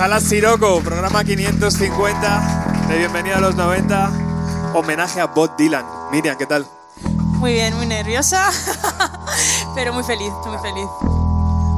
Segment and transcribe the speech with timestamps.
[0.00, 5.84] Sala Siroco, programa 550 de Bienvenida a los 90, homenaje a Bob Dylan.
[6.10, 6.66] Miriam, ¿qué tal?
[7.02, 8.50] Muy bien, muy nerviosa,
[9.74, 10.86] pero muy feliz, muy feliz.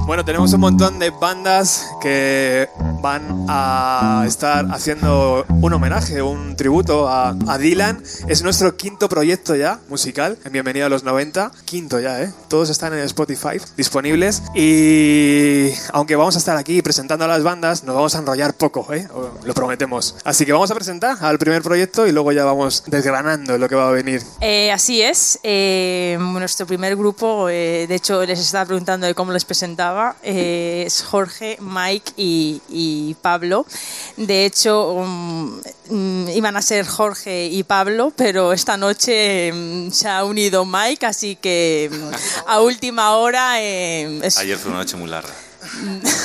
[0.06, 2.70] Bueno, tenemos un montón de bandas que
[3.02, 8.02] van a estar haciendo un homenaje, un tributo a, Dylan.
[8.28, 11.50] Es nuestro quinto proyecto ya musical en Bienvenido a los 90.
[11.64, 12.32] Quinto ya, ¿eh?
[12.48, 14.42] Todos están en Spotify disponibles.
[14.54, 18.92] Y aunque vamos a estar aquí presentando a las bandas, nos vamos a enrollar poco,
[18.92, 19.06] ¿eh?
[19.44, 20.14] Lo prometemos.
[20.24, 23.74] Así que vamos a presentar al primer proyecto y luego ya vamos desgranando lo que
[23.74, 24.22] va a venir.
[24.40, 25.40] Eh, así es.
[25.42, 31.02] Eh, nuestro primer grupo, eh, de hecho, les estaba preguntando de cómo les presentaba es
[31.02, 32.60] Jorge, Mike y,
[33.20, 33.66] Pablo.
[34.16, 35.60] De hecho, um,
[36.28, 41.36] iban a ser Jorge y Pablo, pero esta noche um, se ha unido Mike, así
[41.36, 42.10] que um,
[42.46, 43.60] a última hora...
[43.60, 44.38] Eh, es...
[44.38, 45.32] Ayer fue una noche muy larga.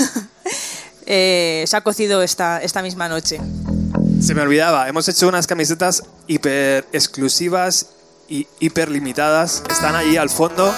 [1.05, 3.39] eh, se ha cocido esta, esta misma noche.
[4.21, 7.87] Se me olvidaba, hemos hecho unas camisetas hiper exclusivas
[8.27, 9.63] y hiper limitadas.
[9.69, 10.73] Están allí al fondo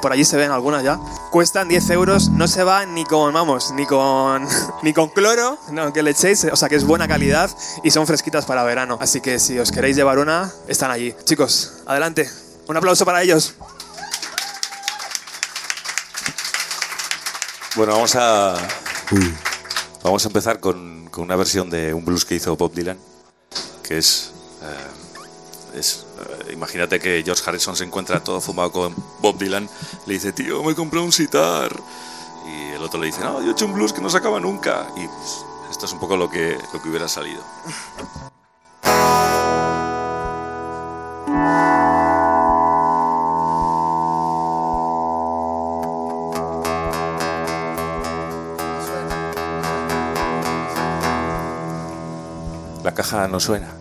[0.00, 0.98] por allí se ven algunas ya.
[1.30, 4.46] Cuestan 10 euros, no se va ni con, vamos, ni con,
[4.82, 7.50] ni con cloro, no, que le echéis, o sea que es buena calidad
[7.82, 8.98] y son fresquitas para verano.
[9.00, 11.14] Así que si os queréis llevar una, están allí.
[11.24, 12.28] Chicos, adelante.
[12.66, 13.54] Un aplauso para ellos.
[17.76, 18.56] Bueno, vamos a,
[20.02, 22.98] vamos a empezar con, con una versión de un blues que hizo Bob Dylan,
[23.82, 24.32] que es...
[24.62, 25.00] Eh,
[25.78, 26.04] es
[26.60, 29.66] imagínate que George Harrison se encuentra todo fumado con Bob Dylan,
[30.04, 31.74] le dice, tío, me compré un sitar.
[32.46, 34.38] Y el otro le dice, no, yo he hecho un blues que no se acaba
[34.40, 34.86] nunca.
[34.94, 37.42] Y pues, esto es un poco lo que, lo que hubiera salido.
[52.84, 53.79] La caja no suena.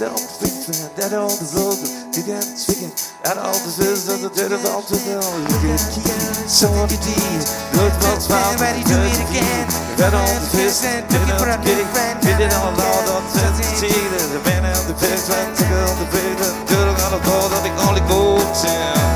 [0.00, 1.76] Dit al te vliegen, dat op de vloer.
[2.10, 2.92] Die gaan zwikken,
[3.22, 5.28] dat al te zus, dat het derde al te veel.
[5.48, 7.42] Je gaat zo heb je dier.
[7.76, 9.66] Nooit wat zwaar, maar die doe je again.
[9.96, 10.76] Dat al te vis,
[11.12, 14.26] dit al te the Dit is al al dat zet the tieren.
[14.32, 16.50] De ben en de vis, want ik wil de beter.
[16.68, 18.06] Deur aan het bal dat ik al die
[18.62, 19.08] zijn.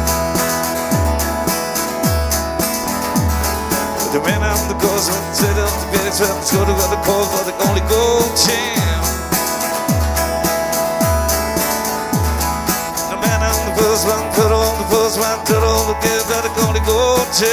[4.12, 5.22] The man on the goes on,
[5.72, 7.00] op de the bed, it's what I'm the
[7.32, 8.93] for the only gold chance.
[13.76, 17.18] first one, cut on the first one, cut on the kid that I'm gonna go
[17.40, 17.52] to.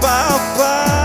[0.00, 0.97] Bye, bye.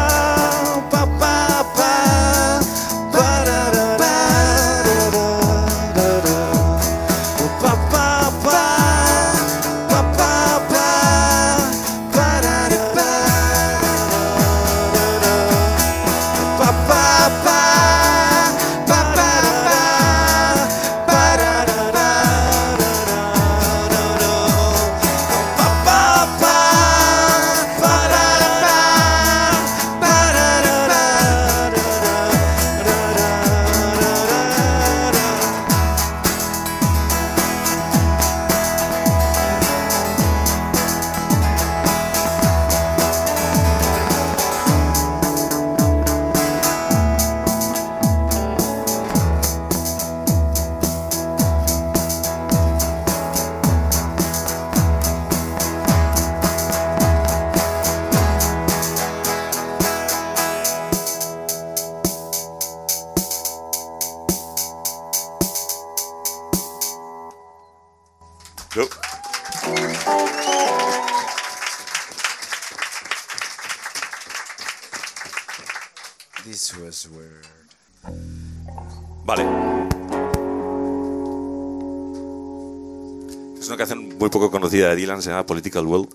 [85.03, 86.09] Dylan, se llama Political World,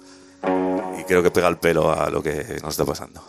[0.99, 3.23] y creo que pega el pelo a lo que nos está pasando.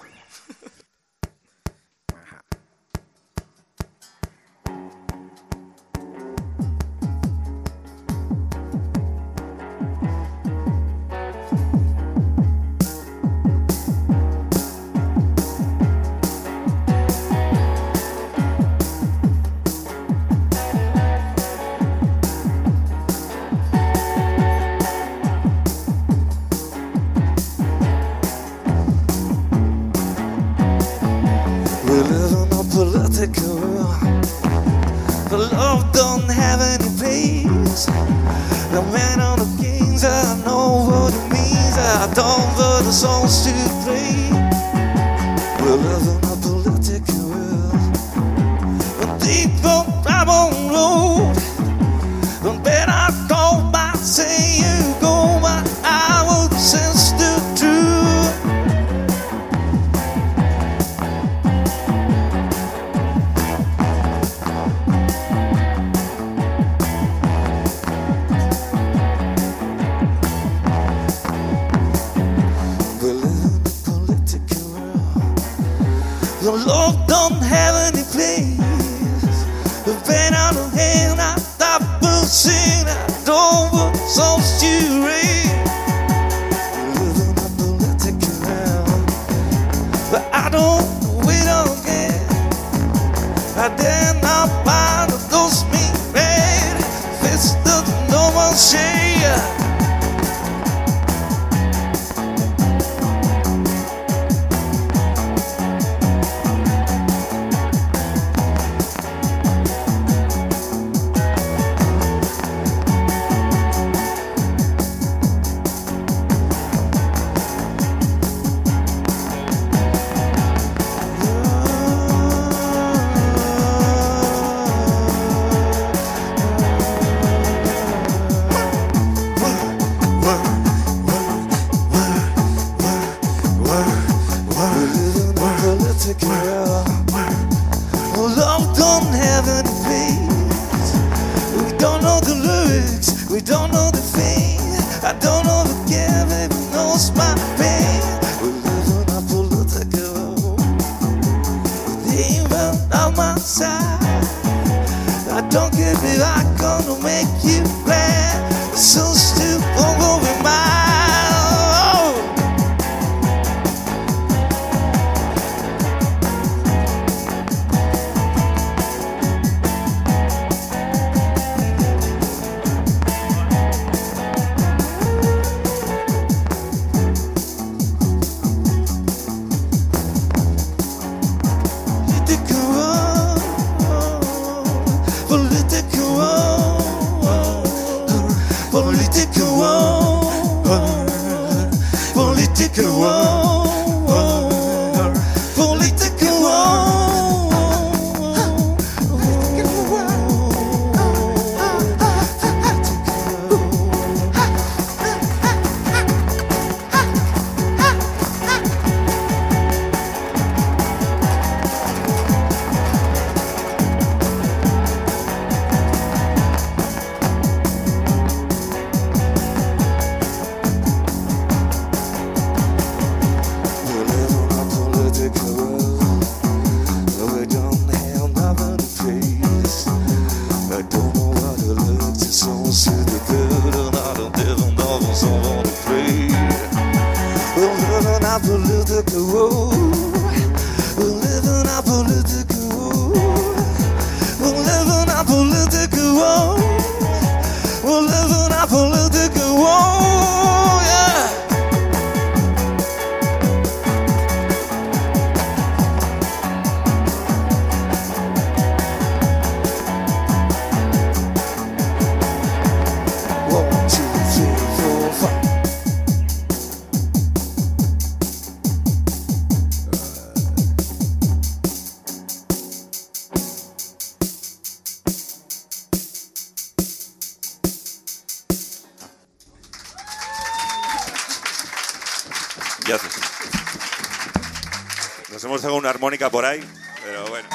[285.90, 286.64] Una armónica por ahí,
[287.04, 287.50] pero bueno.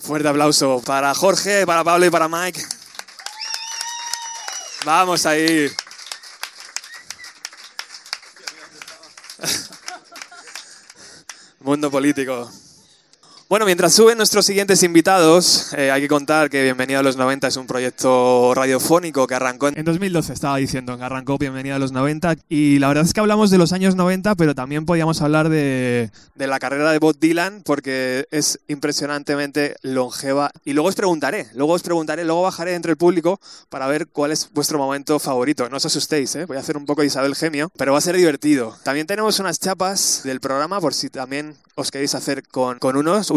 [0.00, 2.64] Fuerte aplauso para Jorge, para Pablo y para Mike.
[4.84, 5.70] Vamos ahí.
[11.60, 12.50] Mundo político.
[13.52, 17.48] Bueno, mientras suben nuestros siguientes invitados, eh, hay que contar que Bienvenido a los 90
[17.48, 21.92] es un proyecto radiofónico que arrancó en 2012, estaba diciendo, que arrancó Bienvenido a los
[21.92, 22.36] 90.
[22.48, 26.10] Y la verdad es que hablamos de los años 90, pero también podíamos hablar de,
[26.34, 30.50] de la carrera de Bob Dylan, porque es impresionantemente longeva.
[30.64, 34.32] Y luego os preguntaré, luego os preguntaré, luego bajaré entre el público para ver cuál
[34.32, 35.68] es vuestro momento favorito.
[35.68, 36.46] No os asustéis, ¿eh?
[36.46, 38.78] voy a hacer un poco de Isabel Gemio, pero va a ser divertido.
[38.82, 43.30] También tenemos unas chapas del programa, por si también os queréis hacer con, con unos,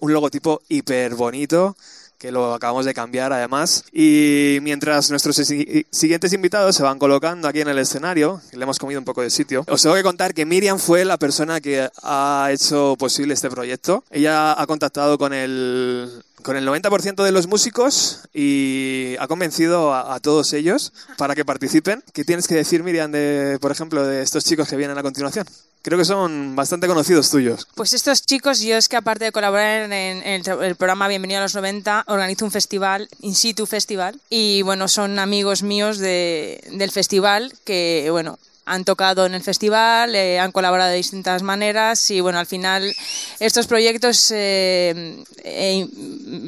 [0.00, 1.76] un logotipo hiper bonito
[2.18, 3.84] que lo acabamos de cambiar además.
[3.92, 8.78] Y mientras nuestros si- siguientes invitados se van colocando aquí en el escenario, le hemos
[8.78, 11.88] comido un poco de sitio, os tengo que contar que Miriam fue la persona que
[12.04, 14.04] ha hecho posible este proyecto.
[14.08, 20.14] Ella ha contactado con el con el 90% de los músicos y ha convencido a,
[20.14, 22.02] a todos ellos para que participen.
[22.12, 25.46] ¿Qué tienes que decir, Miriam, de, por ejemplo, de estos chicos que vienen a continuación?
[25.82, 27.66] Creo que son bastante conocidos tuyos.
[27.74, 31.42] Pues estos chicos, yo es que aparte de colaborar en, el, el programa Bienvenido a
[31.42, 36.92] los 90, organizo un festival, In Situ Festival, y bueno, son amigos míos de, del
[36.92, 42.20] festival que, bueno, han tocado en el festival, eh, han colaborado de distintas maneras y
[42.20, 42.94] bueno, al final
[43.40, 45.88] estos proyectos eh, eh,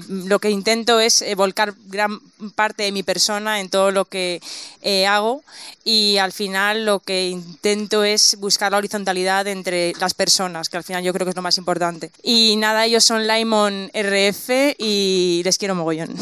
[0.09, 2.21] lo que intento es volcar gran
[2.55, 4.41] parte de mi persona en todo lo que
[4.83, 5.43] eh, hago
[5.85, 10.85] y al final lo que intento es buscar la horizontalidad entre las personas, que al
[10.85, 12.11] final yo creo que es lo más importante.
[12.23, 16.15] Y nada, ellos son Laimon RF y les quiero mogollón.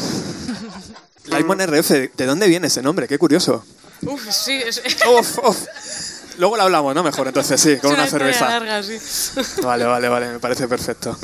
[1.25, 3.07] Laimon RF, ¿de dónde viene ese nombre?
[3.07, 3.63] Qué curioso.
[4.05, 4.81] Uf, sí, es,
[5.19, 5.57] Uf, uf.
[6.37, 7.03] Luego lo hablamos, ¿no?
[7.03, 8.49] Mejor, entonces sí, con una cerveza.
[8.49, 8.97] larga, sí.
[9.61, 11.15] Vale, vale, vale, me parece perfecto.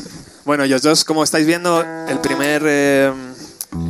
[0.46, 3.12] Bueno, y os dos, como estáis viendo, el primer, eh,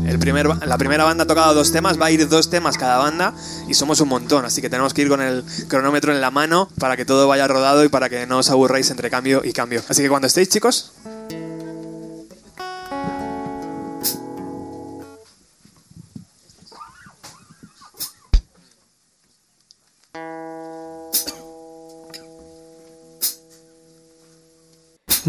[0.07, 2.97] el primer, la primera banda ha tocado dos temas, va a ir dos temas cada
[2.97, 3.33] banda
[3.67, 6.69] y somos un montón, así que tenemos que ir con el cronómetro en la mano
[6.79, 9.83] para que todo vaya rodado y para que no os aburráis entre cambio y cambio.
[9.89, 10.91] Así que cuando estéis, chicos.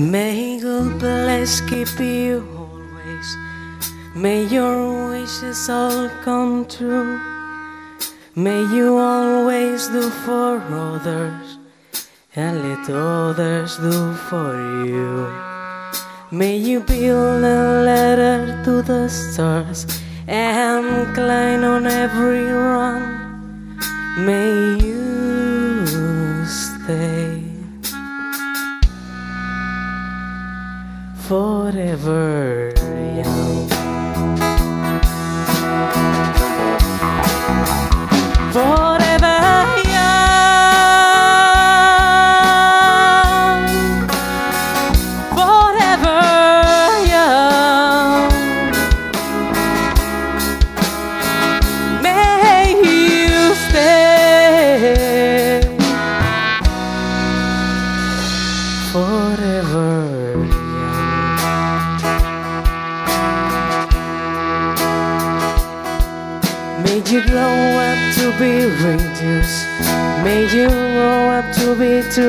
[0.00, 3.36] May God bless keep you always.
[4.14, 7.20] May your wishes all come true.
[8.34, 11.58] May you always do for others
[12.34, 15.28] and let others do for you.
[16.32, 19.84] May you build a ladder to the stars
[20.26, 23.76] and climb on every run.
[24.16, 27.19] May you stay.
[31.30, 32.72] Forever
[33.22, 33.68] young.
[38.52, 38.89] Forever
[71.80, 72.28] be.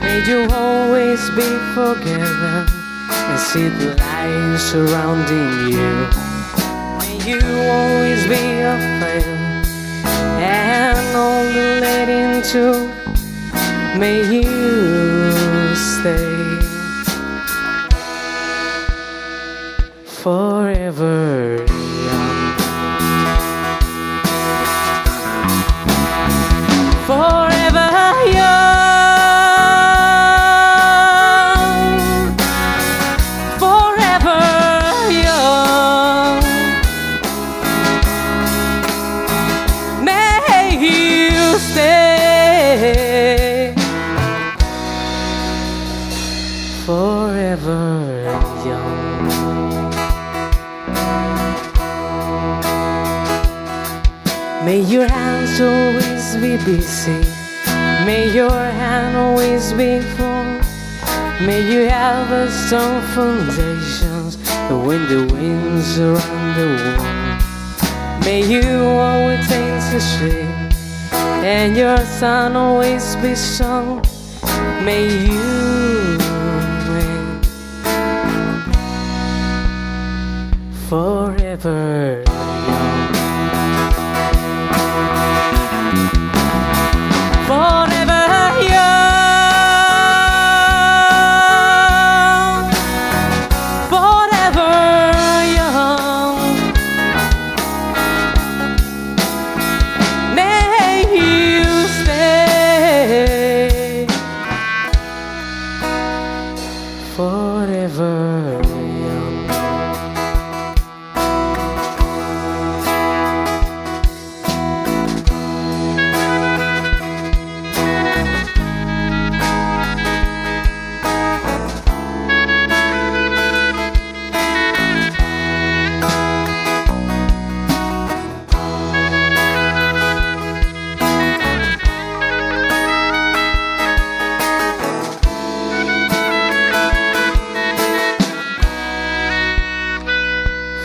[0.00, 2.64] May you always be forgiven
[3.26, 5.94] and see the light surrounding you.
[7.00, 7.40] May you
[7.76, 9.66] always be a friend
[10.38, 12.64] and all the letting to.
[13.98, 16.60] May you stay
[20.06, 21.73] forever
[59.74, 60.60] always be full.
[61.46, 64.36] May you have a strong foundations
[64.70, 68.24] when the winds around the world.
[68.24, 70.48] May you always taste the sweet
[71.44, 74.02] and your sun always be strong.
[74.84, 76.18] May you
[76.88, 77.42] win
[80.88, 82.33] forever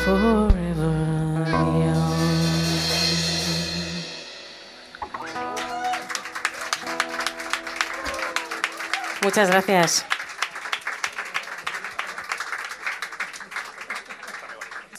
[0.09, 0.49] Forever
[1.53, 2.09] young.
[9.21, 10.05] Muchas gracias.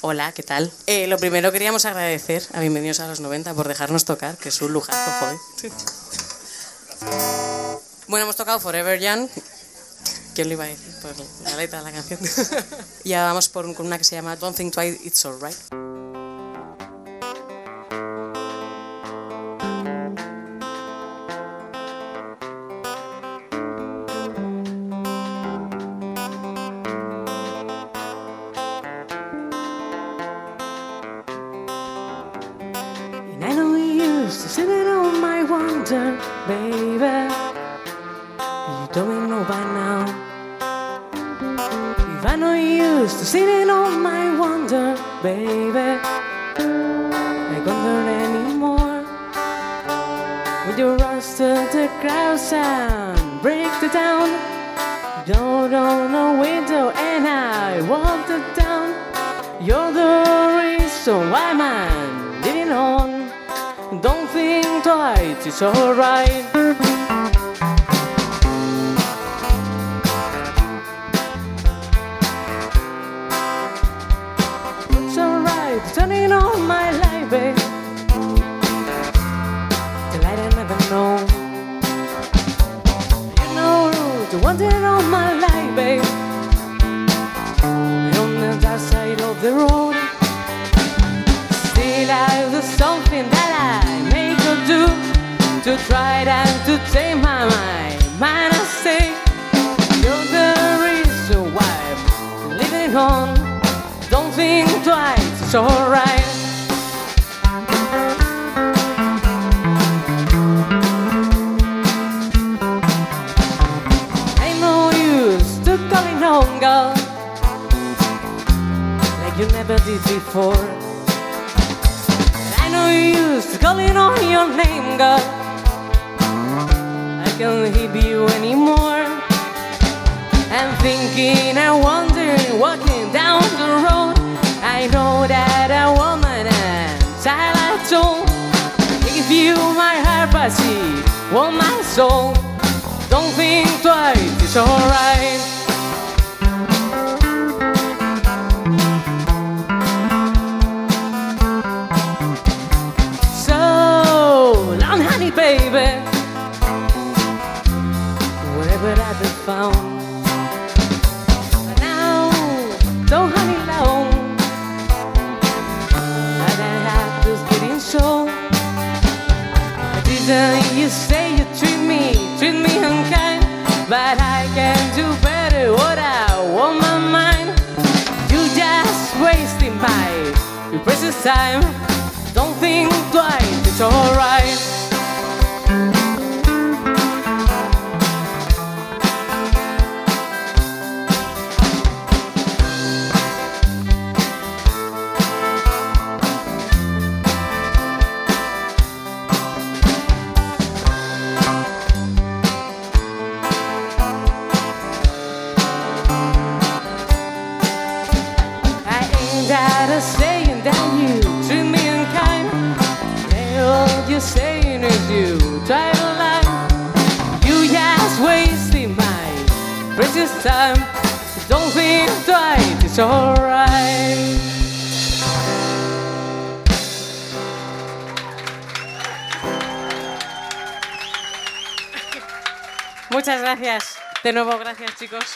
[0.02, 0.72] Hola, ¿qué tal?
[0.86, 4.62] Eh, lo primero queríamos agradecer a Bienvenidos a los 90 por dejarnos tocar, que es
[4.62, 5.38] un lujazo, joder.
[8.06, 9.28] Bueno, hemos tocado Forever Young.
[10.34, 10.94] ¿Quién lo iba a decir?
[11.02, 12.20] Pues la letra de la canción.
[13.04, 15.79] y ahora vamos por, con una que se llama Don't Think Twice, It's Alright.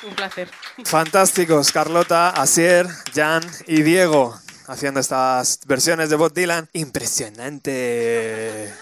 [0.05, 0.49] Un placer.
[0.85, 6.69] Fantásticos, Carlota, Asier, Jan y Diego haciendo estas versiones de Bob Dylan.
[6.73, 8.73] Impresionante.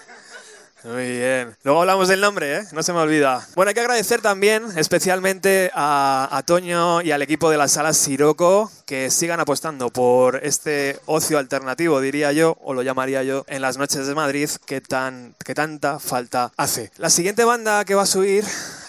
[0.83, 1.55] Muy bien.
[1.63, 2.63] Luego hablamos del nombre, ¿eh?
[2.73, 3.47] No se me olvida.
[3.55, 8.69] Bueno, hay que agradecer también especialmente a, Toño y al equipo de la sala Siroco
[8.85, 13.77] que sigan apostando por este ocio alternativo, diría yo, o lo llamaría yo, en las
[13.77, 16.91] noches de Madrid que, tan, que tanta falta hace.
[16.97, 18.43] La siguiente banda que va a subir,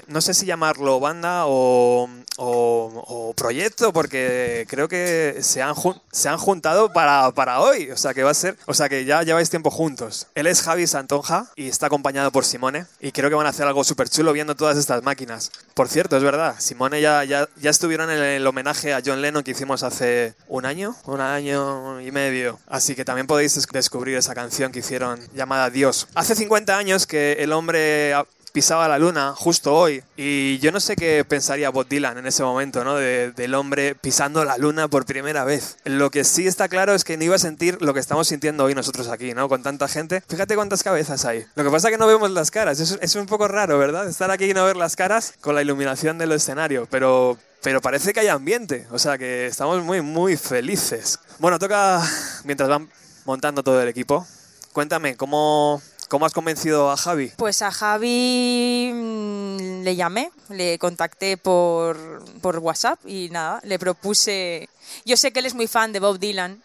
[0.08, 5.74] no sé si llamarlo banda o, o- o proyecto, porque creo que se han,
[6.12, 7.90] se han juntado para, para hoy.
[7.90, 8.56] O sea que va a ser.
[8.66, 10.26] O sea que ya lleváis tiempo juntos.
[10.34, 12.86] Él es Javi Santonja y está acompañado por Simone.
[13.00, 15.50] Y creo que van a hacer algo súper chulo viendo todas estas máquinas.
[15.74, 16.56] Por cierto, es verdad.
[16.58, 20.66] Simone ya, ya, ya estuvieron en el homenaje a John Lennon que hicimos hace un
[20.66, 22.58] año, un año y medio.
[22.68, 26.08] Así que también podéis des- descubrir esa canción que hicieron llamada Dios.
[26.14, 28.14] Hace 50 años que el hombre
[28.54, 32.44] pisaba la luna justo hoy y yo no sé qué pensaría Bob Dylan en ese
[32.44, 32.94] momento, ¿no?
[32.94, 35.76] De- del hombre pisando la luna por primera vez.
[35.82, 38.62] Lo que sí está claro es que no iba a sentir lo que estamos sintiendo
[38.62, 39.48] hoy nosotros aquí, ¿no?
[39.48, 40.22] Con tanta gente.
[40.28, 41.44] Fíjate cuántas cabezas hay.
[41.56, 42.78] Lo que pasa es que no vemos las caras.
[42.78, 44.08] Es, es un poco raro, ¿verdad?
[44.08, 47.36] Estar aquí y no ver las caras con la iluminación del escenario, pero...
[47.60, 51.18] Pero parece que hay ambiente, o sea que estamos muy, muy felices.
[51.38, 52.02] Bueno, toca,
[52.44, 52.90] mientras van
[53.24, 54.26] montando todo el equipo,
[54.74, 55.80] cuéntame, ¿cómo,
[56.14, 57.32] cómo has convencido a Javi?
[57.36, 64.68] Pues a Javi mm, le llamé, le contacté por, por WhatsApp y nada, le propuse...
[65.04, 66.62] Yo sé que él es muy fan de Bob Dylan.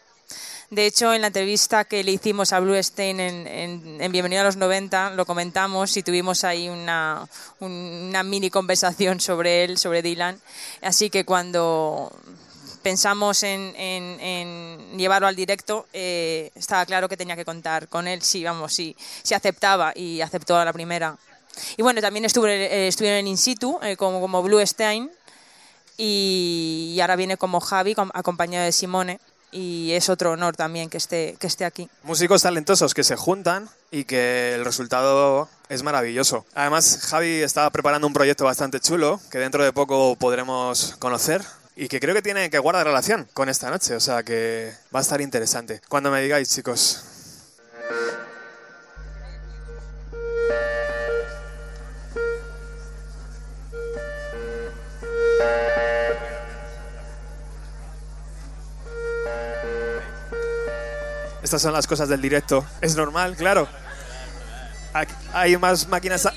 [0.69, 4.43] De hecho, en la entrevista que le hicimos a Blue Stein en, en, en Bienvenido
[4.43, 7.27] a los 90, lo comentamos y tuvimos ahí una,
[7.59, 10.39] una mini conversación sobre él, sobre Dylan.
[10.83, 12.11] Así que cuando
[12.89, 18.07] pensamos en, en- en llevarlo al directo, eh, estaba claro que tenía que contar con
[18.07, 21.15] él, sí, vamos, sí, sí aceptaba y aceptó a la primera.
[21.77, 25.11] Y bueno, también estuve, eh, estuvieron en in situ, eh, como, como Blue Stein,
[25.97, 29.19] y, y ahora viene como Javi, com- acompañado de Simone,
[29.51, 31.89] y es otro honor también que esté, que esté aquí.
[32.01, 36.43] Músicos talentosos que se juntan y que el resultado es maravilloso.
[36.55, 41.43] Además, Javi estaba preparando un proyecto bastante chulo que dentro de poco podremos conocer
[41.81, 44.99] y que creo que tiene que guardar relación con esta noche, o sea que va
[44.99, 45.79] a estar interesante.
[45.87, 47.05] Cuando me digáis, chicos.
[61.41, 62.65] Estas son las cosas del directo.
[62.81, 63.67] Es normal, claro.
[65.33, 66.25] Hay más máquinas.
[66.25, 66.33] a-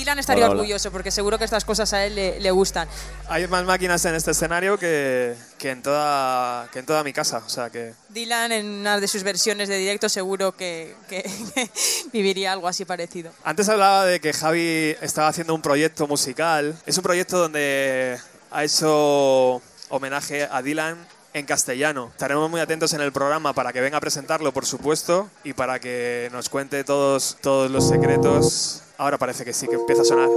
[0.00, 0.60] Dylan estaría Hola, hola.
[0.62, 2.88] orgulloso porque seguro que estas cosas a él le, le gustan.
[3.28, 7.42] Hay más máquinas en este escenario que, que en toda, que en toda mi casa.
[7.44, 7.92] O sea que.
[8.08, 11.22] Dylan en una de sus versiones de directo seguro que, que
[12.14, 13.30] viviría algo así parecido.
[13.44, 16.74] Antes hablaba de que Javi estaba haciendo un proyecto musical.
[16.86, 18.18] Es un proyecto donde
[18.50, 19.60] ha hecho
[19.90, 20.96] homenaje a Dylan
[21.32, 22.08] en castellano.
[22.12, 25.78] Estaremos muy atentos en el programa para que venga a presentarlo, por supuesto, y para
[25.78, 28.82] que nos cuente todos, todos los secretos.
[28.98, 30.28] Ahora parece que sí, que empieza a sonar.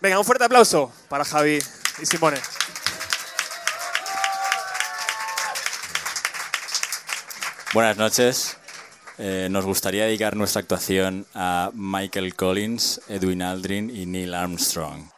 [0.00, 1.58] Venga, un fuerte aplauso para Javi
[2.00, 2.38] y Simone.
[7.72, 8.56] Buenas noches.
[9.18, 15.11] Eh, nos gustaría dedicar nuestra actuación a Michael Collins, Edwin Aldrin y Neil Armstrong.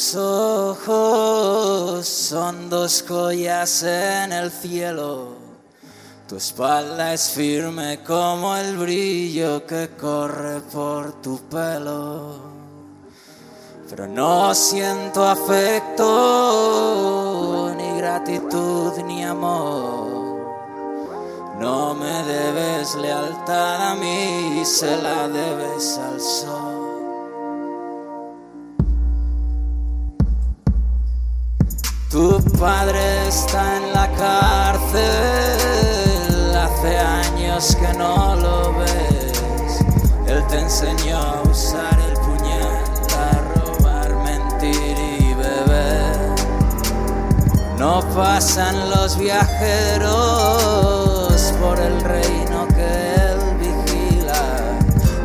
[0.00, 5.34] tus ojos son dos joyas en el cielo.
[6.26, 12.40] Tu espalda es firme como el brillo que corre por tu pelo.
[13.90, 16.06] Pero no siento afecto,
[17.76, 20.08] ni gratitud, ni amor.
[21.58, 25.99] No me debes lealtad a mí, se la debes
[40.82, 46.34] enseñó usar el puñal, para robar, mentir y beber.
[47.78, 50.08] No pasan los viajeros
[51.60, 54.78] por el reino que él vigila.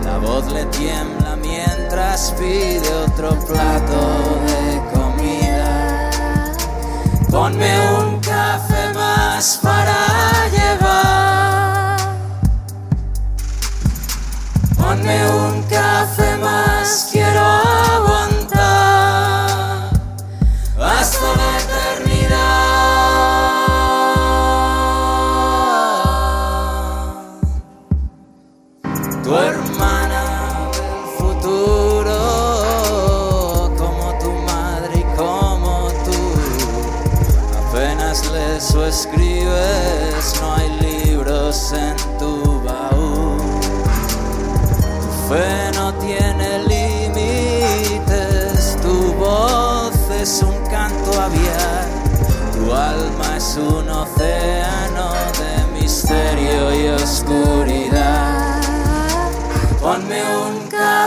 [0.03, 6.11] La voz le tiembla mientras pide otro plato de comida.
[7.31, 10.35] Ponme un café más para...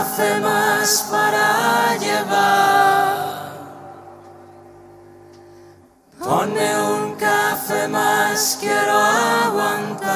[0.09, 3.51] café más para llevar.
[6.19, 8.97] Ponme un café más, quiero
[9.45, 10.09] aguantar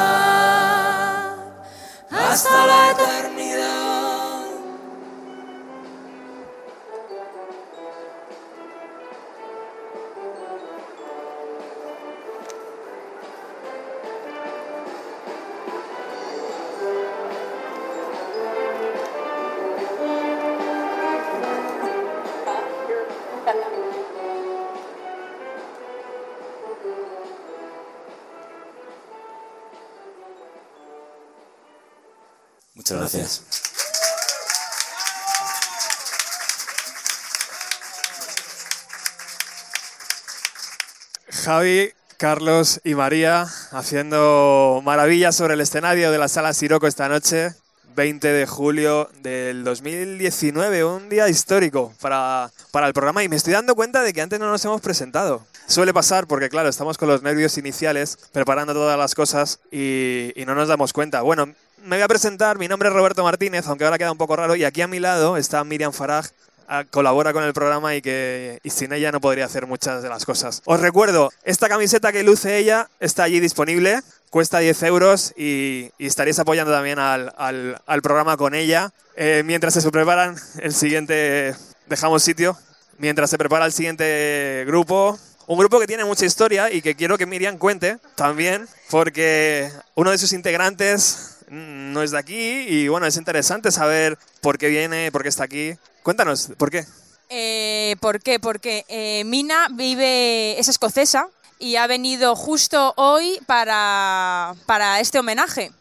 [2.10, 4.03] hasta la eternidad.
[32.94, 33.44] Muchas gracias.
[41.44, 47.54] Javi, Carlos y María haciendo maravillas sobre el escenario de la sala Siroco esta noche,
[47.96, 53.54] 20 de julio del 2019, un día histórico para, para el programa y me estoy
[53.54, 55.46] dando cuenta de que antes no nos hemos presentado.
[55.66, 60.46] Suele pasar porque, claro, estamos con los nervios iniciales preparando todas las cosas y, y
[60.46, 61.22] no nos damos cuenta.
[61.22, 64.36] Bueno, me voy a presentar, mi nombre es Roberto Martínez, aunque ahora queda un poco
[64.36, 66.26] raro, y aquí a mi lado está Miriam Farag,
[66.68, 70.10] a- colabora con el programa y que y sin ella no podría hacer muchas de
[70.10, 70.62] las cosas.
[70.66, 76.08] Os recuerdo, esta camiseta que luce ella está allí disponible, cuesta 10 euros y, y
[76.08, 78.92] estaréis apoyando también al, al- al programa con ella.
[79.16, 81.54] Eh, mientras se preparan el siguiente,
[81.88, 82.58] dejamos sitio,
[82.98, 85.20] mientras se prepara el siguiente grupo.
[85.46, 90.10] Un grupo que tiene mucha historia y que quiero que Miriam cuente también, porque uno
[90.12, 95.12] de sus integrantes no es de aquí y bueno, es interesante saber por qué viene,
[95.12, 95.76] por qué está aquí.
[96.02, 96.86] Cuéntanos, ¿por qué?
[97.30, 98.40] Eh, ¿Por qué?
[98.40, 101.28] Porque eh, Mina vive, es escocesa
[101.60, 105.72] y ha venido justo hoy para, para este homenaje.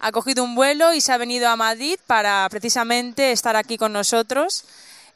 [0.00, 3.92] Ha cogido un vuelo y se ha venido a Madrid para precisamente estar aquí con
[3.92, 4.64] nosotros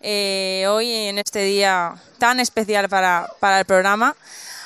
[0.01, 4.16] eh, hoy en este día tan especial para, para el programa.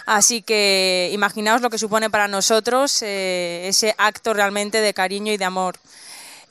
[0.07, 5.37] Así que imaginaos lo que supone para nosotros eh, ese acto realmente de cariño y
[5.37, 5.77] de amor.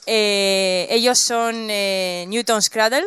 [0.06, 3.06] Eh, ellos son eh, Newton's Cradle.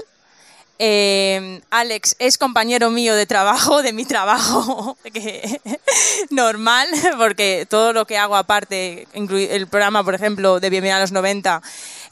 [1.71, 5.61] Alex es compañero mío de trabajo, de mi trabajo que-
[6.31, 11.13] normal, porque todo lo que hago aparte, el programa, por ejemplo, de Bienvenida a los
[11.13, 11.61] 90,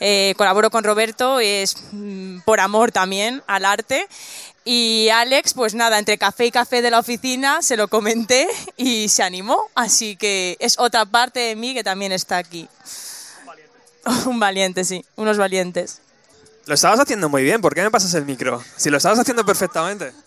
[0.01, 4.07] eh, colaboro con Roberto, es mm, por amor también al arte.
[4.69, 9.09] Y Alex, pues nada, entre café y café de la oficina se lo comenté y
[9.09, 12.69] se animó, así que es otra parte de mí que también está aquí.
[14.27, 16.01] Un valiente, sí, unos valientes.
[16.65, 18.61] Lo estabas haciendo muy bien, ¿por qué me pasas el micro?
[18.77, 20.13] Si lo estabas haciendo perfectamente.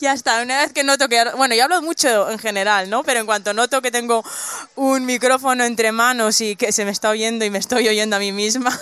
[0.00, 1.24] Ya está, una vez que noto que...
[1.36, 3.04] Bueno, yo hablo mucho en general, ¿no?
[3.04, 4.24] Pero en cuanto noto que tengo
[4.74, 8.18] un micrófono entre manos y que se me está oyendo y me estoy oyendo a
[8.18, 8.78] mí misma,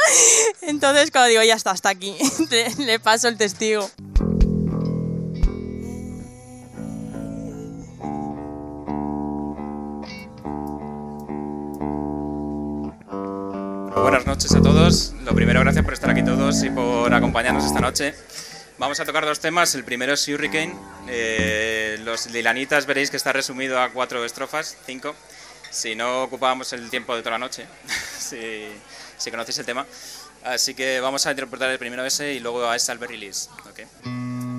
[0.62, 2.16] entonces cuando digo, ya está, hasta aquí,
[2.78, 3.90] le paso el testigo.
[13.94, 15.14] Buenas noches a todos.
[15.24, 18.14] Lo primero, gracias por estar aquí todos y por acompañarnos esta noche.
[18.78, 19.74] Vamos a tocar dos temas.
[19.74, 20.74] El primero es Hurricane.
[21.08, 25.14] Eh, los Lilanitas veréis que está resumido a cuatro estrofas, cinco.
[25.70, 27.66] Si no ocupábamos el tiempo de toda la noche,
[28.18, 28.68] si,
[29.18, 29.84] si conocéis el tema.
[30.44, 33.50] Así que vamos a interpretar el primero ese y luego a esta Albert Release.
[33.68, 34.49] ¿ok?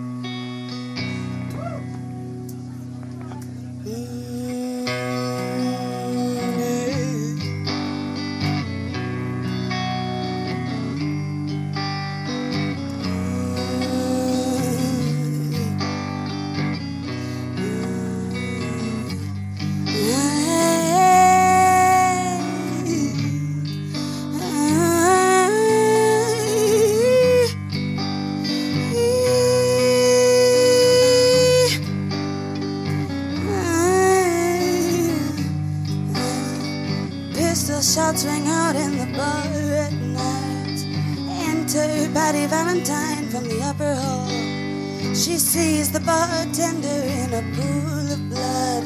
[37.91, 39.43] Shots ring out in the bar
[39.85, 40.79] at night.
[41.49, 44.29] Enter Patty Valentine from the upper hall.
[45.13, 48.85] She sees the bartender in a pool of blood.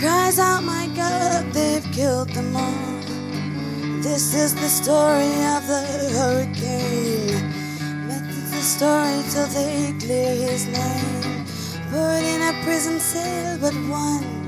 [0.00, 3.00] Cries out, my God, they've killed them all.
[4.02, 5.84] This is the story of the
[6.18, 7.46] hurricane.
[8.08, 11.44] Met the story till they clear his name.
[11.92, 14.39] Put in a prison cell, but one.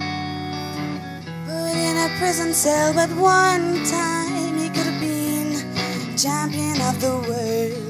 [2.22, 7.81] Prison cell, but one time he could have been champion of the world.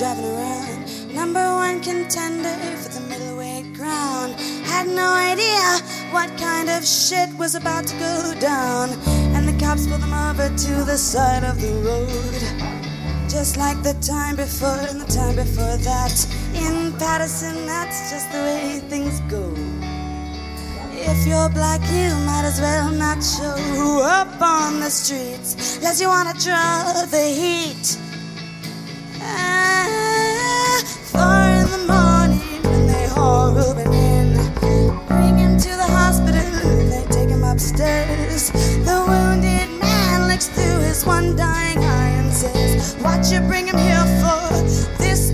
[0.00, 1.14] Driving around.
[1.14, 4.32] Number one contender for the middleweight crown.
[4.64, 5.60] Had no idea
[6.10, 8.88] what kind of shit was about to go down.
[9.36, 12.40] And the cops pulled them over to the side of the road.
[13.28, 16.16] Just like the time before and the time before that.
[16.54, 19.52] In Patterson, that's just the way things go.
[21.12, 26.08] If you're black, you might as well not show up on the streets unless you
[26.08, 28.09] wanna draw the heat.
[33.54, 36.40] Bring him to the hospital
[36.88, 38.50] they take him upstairs.
[38.50, 43.78] The wounded man looks through his one dying eye and says, "What you bring him
[43.78, 44.50] here for?
[44.98, 45.32] This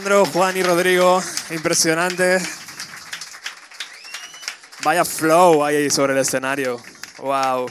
[0.00, 2.38] Alejandro, Juan y Rodrigo, impresionante.
[4.82, 6.80] Vaya flow ahí sobre el escenario.
[7.18, 7.70] Wow.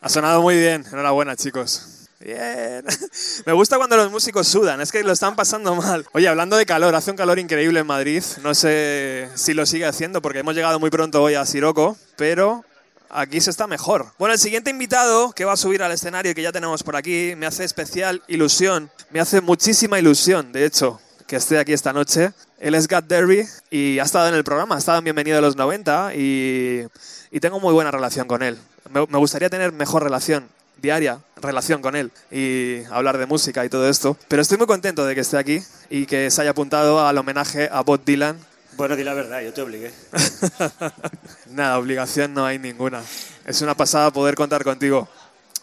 [0.00, 0.82] Ha sonado muy bien.
[0.90, 2.08] Enhorabuena, chicos.
[2.20, 2.86] Bien.
[3.46, 6.06] Me gusta cuando los músicos sudan, es que lo están pasando mal.
[6.12, 8.24] Oye, hablando de calor, hace un calor increíble en Madrid.
[8.42, 12.64] No sé si lo sigue haciendo porque hemos llegado muy pronto hoy a Siroco, pero
[13.12, 14.12] aquí se está mejor.
[14.18, 17.34] Bueno, el siguiente invitado que va a subir al escenario que ya tenemos por aquí
[17.36, 22.32] me hace especial ilusión, me hace muchísima ilusión, de hecho, que esté aquí esta noche.
[22.58, 25.42] Él es Gat Derby y ha estado en el programa, ha estado en Bienvenido de
[25.42, 26.86] los 90 y,
[27.30, 28.58] y tengo muy buena relación con él.
[28.90, 30.48] Me, me gustaría tener mejor relación
[30.80, 34.16] diaria relación con él y hablar de música y todo esto.
[34.28, 37.68] Pero estoy muy contento de que esté aquí y que se haya apuntado al homenaje
[37.70, 38.38] a Bob Dylan.
[38.76, 39.92] Bueno, di la verdad, yo te obligué.
[41.50, 43.02] Nada, obligación no hay ninguna.
[43.44, 45.08] Es una pasada poder contar contigo.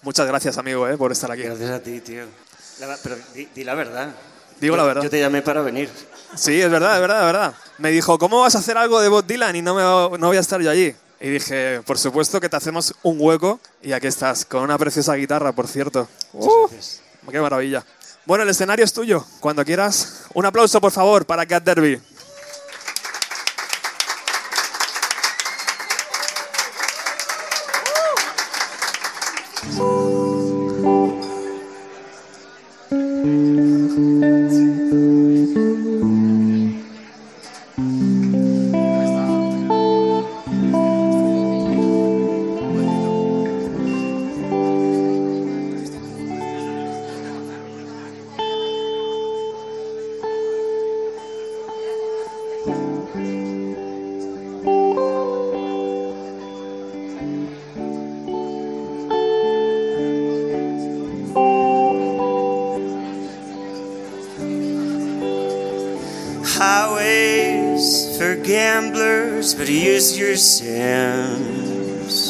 [0.02, 1.42] Muchas gracias, amigo, eh, por estar aquí.
[1.44, 2.24] Gracias a ti, tío.
[2.80, 4.10] La- pero di, di la verdad.
[4.62, 5.04] Digo la Yo- verdad.
[5.04, 5.90] Yo te llamé para venir.
[6.36, 7.54] Sí, es verdad, es verdad, es verdad.
[7.80, 9.82] Me dijo, ¿cómo vas a hacer algo de Bob Dylan y no, me,
[10.18, 10.96] no voy a estar yo allí?
[11.20, 15.16] Y dije, por supuesto que te hacemos un hueco y aquí estás, con una preciosa
[15.16, 16.08] guitarra, por cierto.
[16.32, 16.68] ¡Uh!
[17.30, 17.84] ¡Qué maravilla!
[18.26, 20.26] Bueno, el escenario es tuyo, cuando quieras.
[20.34, 22.00] Un aplauso, por favor, para Cat Derby.
[70.60, 72.28] Sense.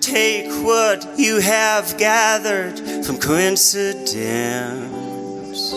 [0.00, 5.72] Take what you have gathered from coincidence.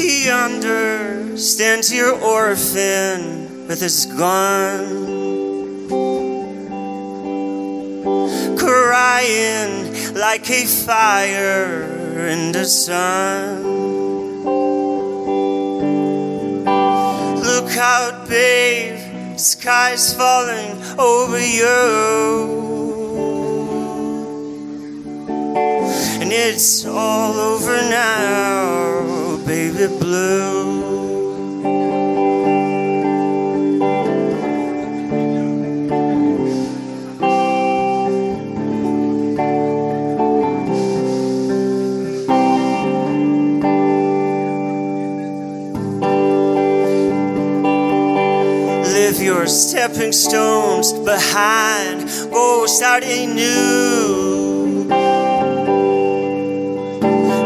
[0.00, 5.04] He understands your orphan with his gun.
[8.58, 11.82] crying like a fire
[12.28, 13.65] in the sun.
[17.78, 22.76] Out, babe, sky's falling over you.
[26.22, 30.65] And it's all over now, baby blue.
[49.46, 54.88] Stepping stones behind, oh, go start anew.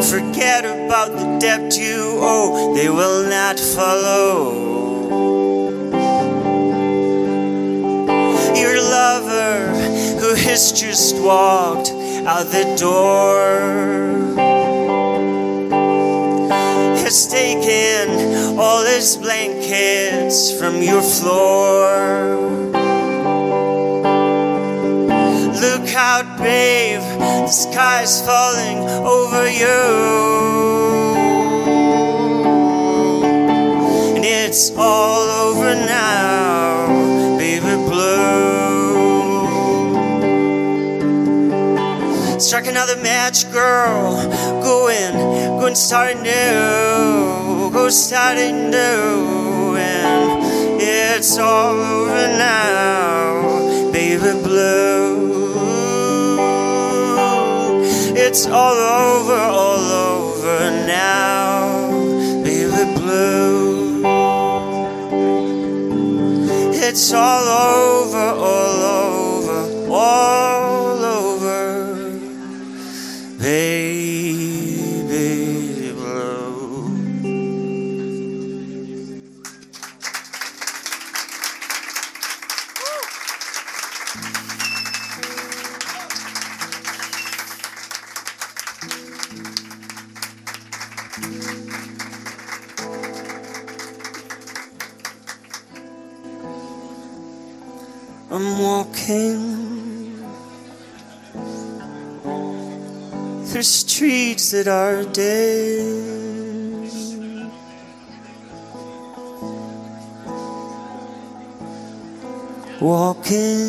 [0.01, 4.53] Forget about the debt you owe, they will not follow.
[8.57, 9.69] Your lover,
[10.21, 11.91] who has just walked
[12.27, 14.01] out the door
[17.11, 19.17] has taken all his
[19.71, 22.73] blankets from your floor.
[25.61, 29.67] Look out, babe, the sky's falling over you.
[34.17, 38.41] And it's all over now, baby blue.
[42.41, 44.17] Strike another match, girl.
[44.63, 45.13] Go in,
[45.61, 47.71] go and start new.
[47.71, 49.40] Go start new.
[51.21, 55.53] It's all over now, baby blue.
[58.17, 61.91] It's all over, all over now,
[62.43, 64.03] baby blue.
[66.73, 70.60] It's all over, all over, all
[104.63, 105.01] that are.
[112.81, 113.69] Walking,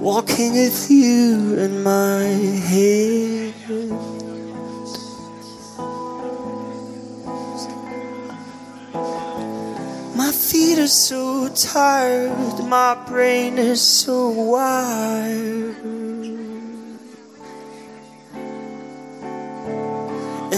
[0.00, 3.54] walking with you in my head.
[10.16, 15.97] My feet are so tired, my brain is so wired.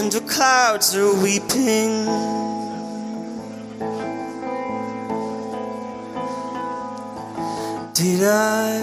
[0.00, 2.06] And the clouds are weeping.
[7.92, 8.80] Did I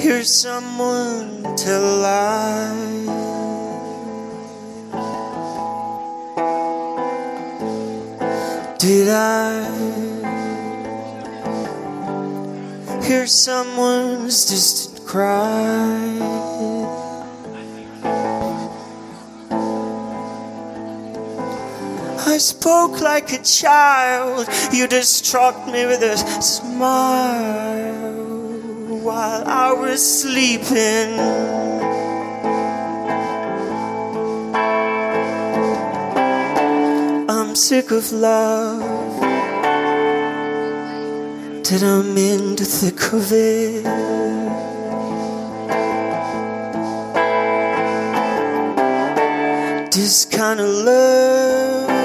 [0.00, 2.96] hear someone tell a lie?
[8.78, 9.68] Did I
[13.04, 16.79] hear someone's distant cry?
[22.30, 28.12] I spoke like a child, you distraught me with a smile
[29.02, 31.18] while I was sleeping.
[37.28, 38.80] I'm sick of love.
[41.64, 43.84] That I'm in the thick of it.
[49.90, 51.99] This kind of love,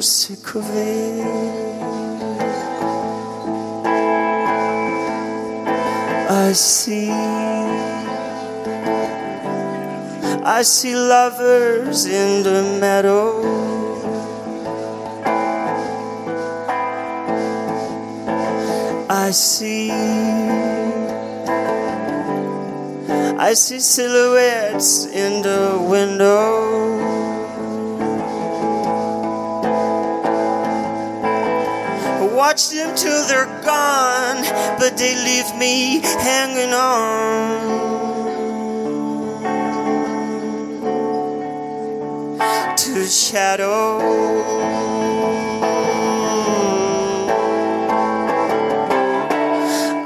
[0.00, 1.26] of it.
[6.30, 7.10] I see.
[10.42, 13.42] I see lovers in the meadow.
[19.10, 19.90] I see.
[23.38, 26.99] I see silhouettes in the window.
[32.60, 34.42] Watch them till they're gone,
[34.78, 37.60] but they leave me hanging on
[42.76, 44.00] to the shadow.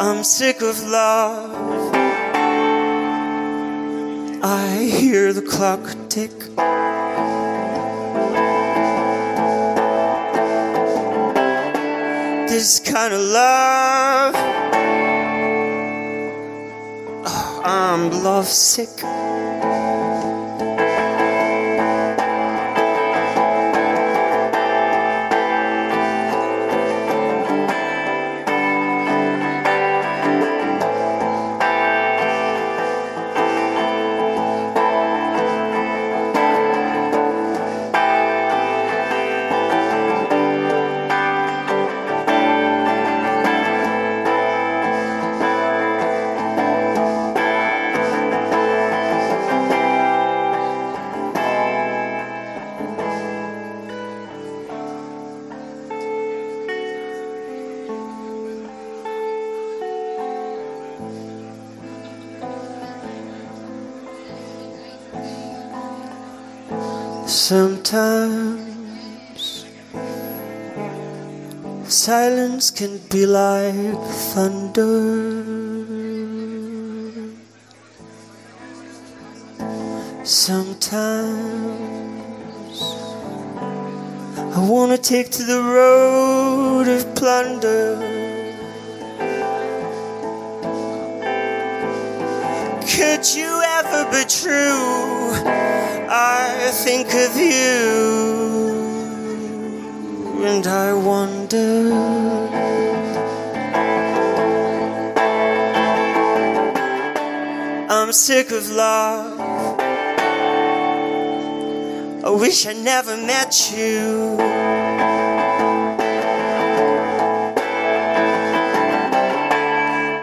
[0.00, 1.94] I'm sick of love.
[4.44, 6.30] I hear the clock tick.
[12.54, 14.34] This kind of love,
[17.26, 19.23] oh, I'm love sick.
[72.60, 73.98] Can be like
[74.34, 75.24] thunder.
[80.24, 81.22] Sometimes
[84.56, 87.96] I want to take to the road of plunder.
[92.94, 95.32] Could you ever be true?
[96.08, 97.83] I think of you
[108.24, 109.38] sick of love.
[112.24, 114.38] I wish I never met you.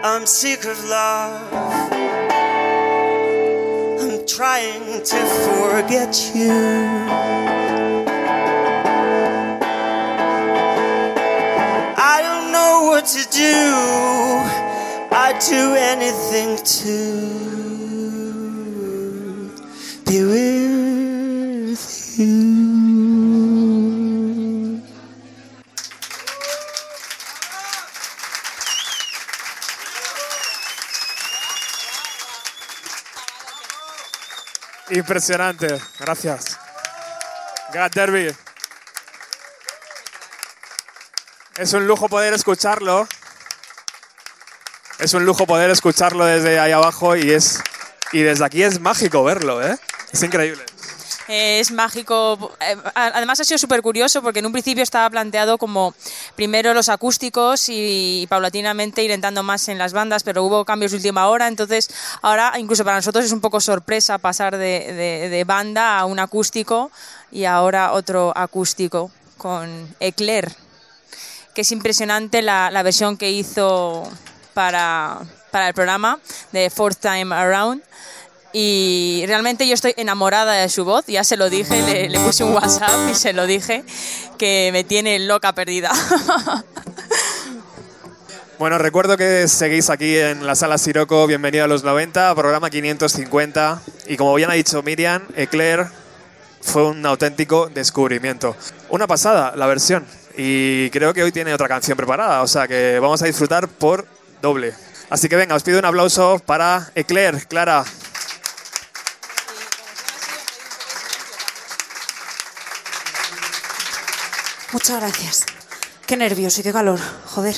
[0.02, 1.52] I'm sick of love.
[4.02, 6.50] I'm trying to forget you.
[12.12, 14.62] I don't know what to do.
[15.14, 17.11] I'd do anything to
[35.12, 35.78] Impresionante.
[36.00, 36.58] Gracias.
[37.74, 38.34] God Derby.
[41.58, 43.06] Es un lujo poder escucharlo.
[44.98, 47.60] Es un lujo poder escucharlo desde ahí abajo y es
[48.12, 49.76] y desde aquí es mágico verlo, ¿eh?
[50.10, 50.64] Es increíble.
[51.34, 52.52] Es mágico.
[52.60, 55.94] Eh, Además ha sido súper curioso porque en un principio estaba planteado como
[56.36, 60.98] primero los acústicos y, paulatinamente ir entrando más en las bandas, pero hubo cambios de
[60.98, 61.88] última hora, entonces
[62.20, 66.18] ahora incluso para nosotros es un poco sorpresa pasar de, de- de banda a un
[66.18, 66.90] acústico
[67.30, 70.52] y ahora otro acústico con Eclair,
[71.54, 74.02] que es impresionante la, la versión que hizo
[74.52, 75.20] para,
[75.50, 76.18] para el programa
[76.52, 77.82] de Fourth Time Around.
[78.52, 82.44] Y realmente yo estoy enamorada de su voz, ya se lo dije, le, le puse
[82.44, 83.84] un WhatsApp y se lo dije,
[84.38, 85.90] que me tiene loca perdida.
[88.62, 93.82] Bueno, recuerdo que seguís aquí en la sala Siroco, bienvenido a los 90, programa 550.
[94.06, 95.86] Y como bien ha dicho Miriam, Eclair
[96.60, 98.54] fue un auténtico descubrimiento.
[98.88, 100.06] Una pasada la versión.
[100.36, 104.06] Y creo que hoy tiene otra canción preparada, o sea que vamos a disfrutar por
[104.40, 104.74] doble.
[105.10, 107.84] Así que venga, os pido un aplauso para Eclair, Clara.
[114.72, 115.44] Muchas gracias.
[116.06, 117.54] Qué nervios y qué calor, joder.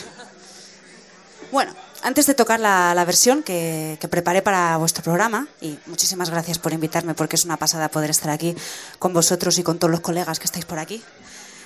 [1.52, 6.58] Bueno, antes de tocar la, versión que, que preparé para vuestro programa, y muchísimas gracias
[6.58, 8.56] por invitarme porque es una pasada poder estar aquí
[8.98, 11.04] con vosotros y con todos los colegas que estáis por aquí,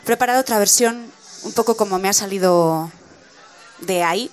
[0.02, 1.10] he preparado otra versión
[1.44, 2.90] un poco como me ha salido
[3.80, 4.30] de ahí,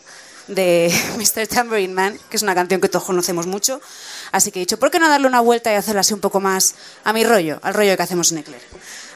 [0.47, 1.47] de Mr.
[1.47, 3.79] Tambourine Man, que es una canción que todos conocemos mucho.
[4.33, 6.41] Así que he dicho, ¿por qué no darle una vuelta y hacerla así un poco
[6.41, 8.61] más a mi rollo, al rollo que hacemos en Eclair?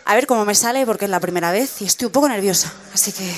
[0.10, 2.74] A ver cómo me sale, porque es la primera vez y estoy un poco nerviosa.
[2.96, 3.32] Así que.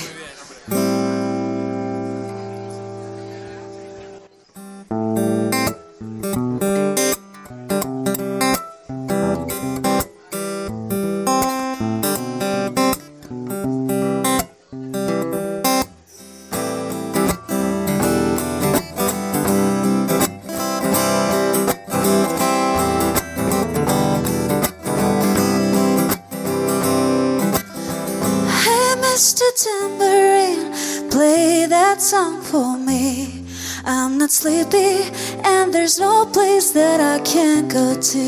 [38.04, 38.18] Hey,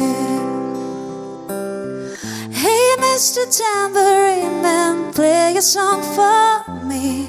[3.00, 3.42] Mr.
[3.50, 7.26] Tambourine Man, play a song for me.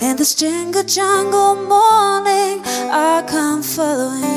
[0.00, 2.60] In this jingle jungle morning,
[2.90, 4.35] I come following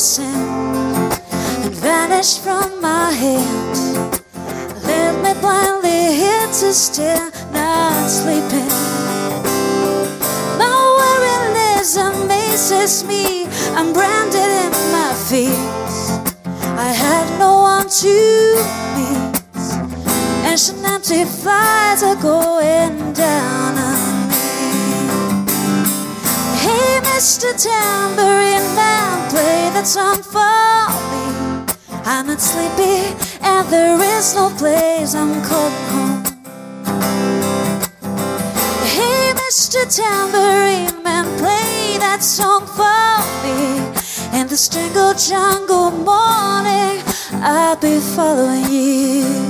[0.00, 3.98] and vanish from my hands.
[4.86, 8.72] Let me blindly hit to stare, not sleeping.
[10.56, 13.44] My weariness amazes me.
[13.76, 15.60] I'm branded in my feet.
[16.78, 18.14] I had no one to
[18.96, 19.40] meet.
[20.50, 22.16] Ancient empty fires are
[27.20, 27.52] Mr.
[27.52, 30.40] Tambourine Man, play that song for
[31.12, 32.00] me.
[32.06, 36.22] I'm not sleepy, and there is no place I'm calling home.
[38.96, 39.84] Hey, Mr.
[39.94, 43.12] Tambourine Man, play that song for
[43.44, 44.40] me.
[44.40, 47.02] In this jungle, jungle morning,
[47.44, 49.49] I'll be following you.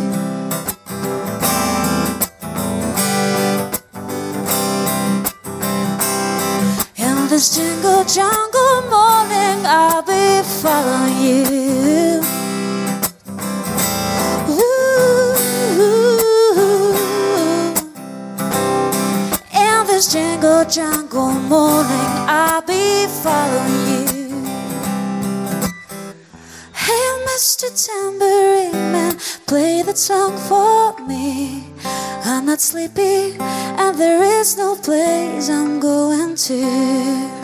[8.15, 12.21] Jungle, morning, I'll be following you.
[14.49, 15.35] Ooh.
[19.55, 24.09] In this jungle, jungle morning, I'll be following you.
[26.75, 27.71] Hey, Mr.
[27.87, 31.65] Tambourine Man, play that song for me.
[32.25, 37.40] I'm not sleepy, and there is no place I'm going to.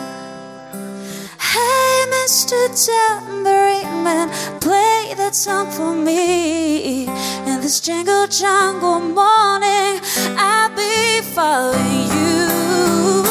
[2.27, 2.67] Mr.
[2.75, 4.27] Tambourine Man,
[4.59, 7.07] play that song for me.
[7.47, 10.01] In this jungle, jungle morning,
[10.35, 13.23] I'll be following you.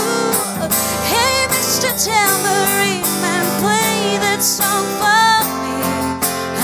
[1.12, 1.92] Hey, Mr.
[1.92, 5.76] Tambourine Man, play that song for me.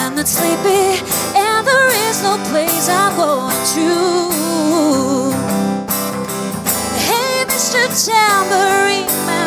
[0.01, 1.05] I'm not sleepy,
[1.37, 3.89] and there is no place I'm going to.
[6.97, 7.93] Hey, Mr.
[7.93, 9.42] Tambourine Man,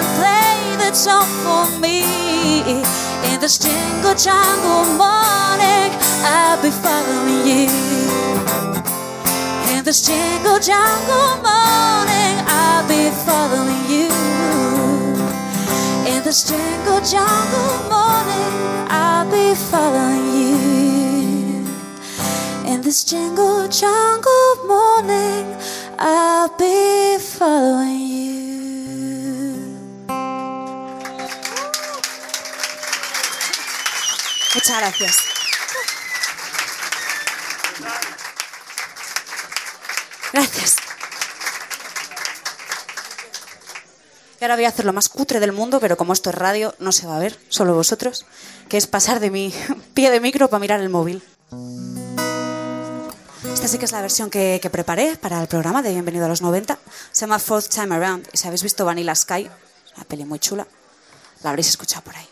[0.86, 2.02] keeps on for me.
[3.30, 5.90] In this jingle jangle morning,
[6.22, 7.70] I'll be following you.
[9.74, 14.10] In this jingle jangle morning, I'll be following you.
[16.12, 18.52] In this jingle jangle morning,
[18.90, 21.66] I'll be following you.
[22.72, 25.46] In this jingle jangle morning,
[25.98, 28.05] I'll be following you.
[34.66, 35.18] Muchas gracias.
[40.34, 40.76] Gracias.
[44.40, 46.74] Y ahora voy a hacer lo más cutre del mundo, pero como esto es radio,
[46.80, 48.26] no se va a ver, solo vosotros,
[48.68, 49.54] que es pasar de mi
[49.94, 51.22] pie de micro para mirar el móvil.
[53.54, 56.30] Esta sí que es la versión que, que preparé para el programa de Bienvenido a
[56.30, 56.80] los 90.
[57.12, 58.30] Se llama Fourth Time Around.
[58.34, 59.48] Y si habéis visto Vanilla Sky,
[59.96, 60.66] una peli muy chula,
[61.44, 62.28] la habréis escuchado por ahí.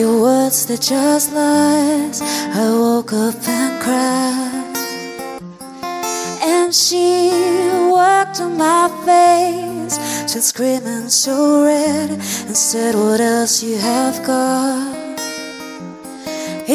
[0.00, 2.22] Your words, they're just lies.
[2.22, 4.76] I woke up and cried.
[6.42, 7.30] And she
[7.96, 9.96] walked on my face,
[10.30, 14.96] still screaming so red, and said, What else you have got?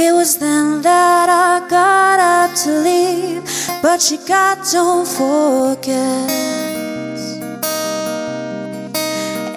[0.04, 3.44] It was then that I got up to leave,
[3.82, 6.30] but she got, Don't forget.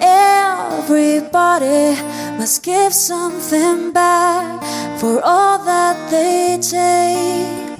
[0.01, 2.08] Everybody
[2.39, 4.63] must give something back
[4.97, 7.77] for all that they take.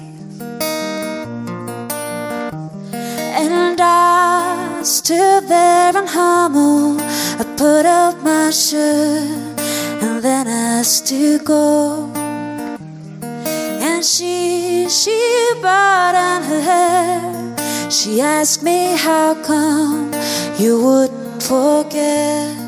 [3.42, 7.00] And I stood there and humbled.
[7.40, 9.58] I put up my shirt
[10.04, 12.12] and then asked to go.
[13.80, 15.18] And she, she
[15.62, 17.90] brought on her hair.
[17.90, 20.12] She asked me how come
[20.58, 22.59] you wouldn't forget.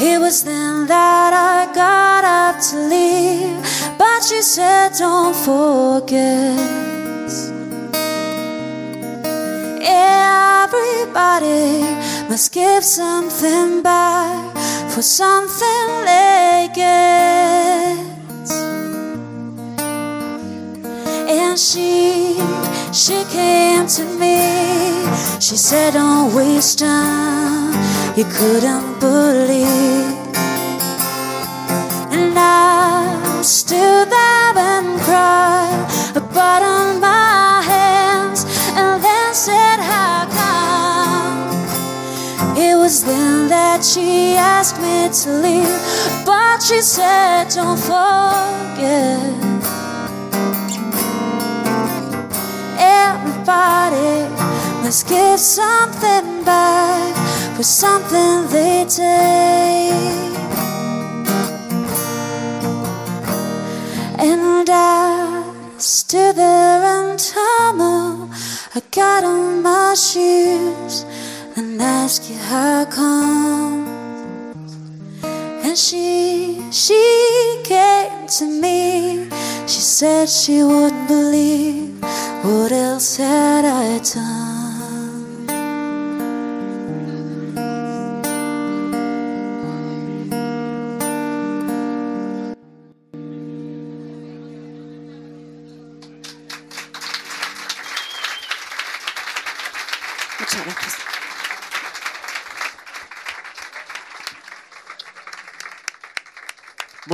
[0.00, 3.58] It was then that I got up to leave,
[3.98, 6.56] but she said, Don't forget.
[10.62, 11.82] Everybody
[12.28, 14.56] must give something back
[14.90, 18.07] for something they get.
[21.48, 22.34] And she,
[22.92, 24.36] she came to me.
[25.40, 27.72] She said, Don't waste time.
[28.14, 30.12] You couldn't believe.
[32.12, 38.44] And I stood there and cried, I on my hands,
[38.76, 41.48] and then said, How come?
[42.58, 49.57] It was then that she asked me to leave, but she said, Don't forget.
[52.78, 54.28] Everybody
[54.82, 57.14] must give something back
[57.56, 60.38] for something they take.
[64.18, 68.30] And I stood there and tumbled.
[68.74, 71.04] I got on my shoes
[71.56, 73.87] and asked you how come.
[75.78, 79.28] She, she came to me.
[79.68, 82.02] She said she wouldn't believe
[82.42, 84.67] what else had I done.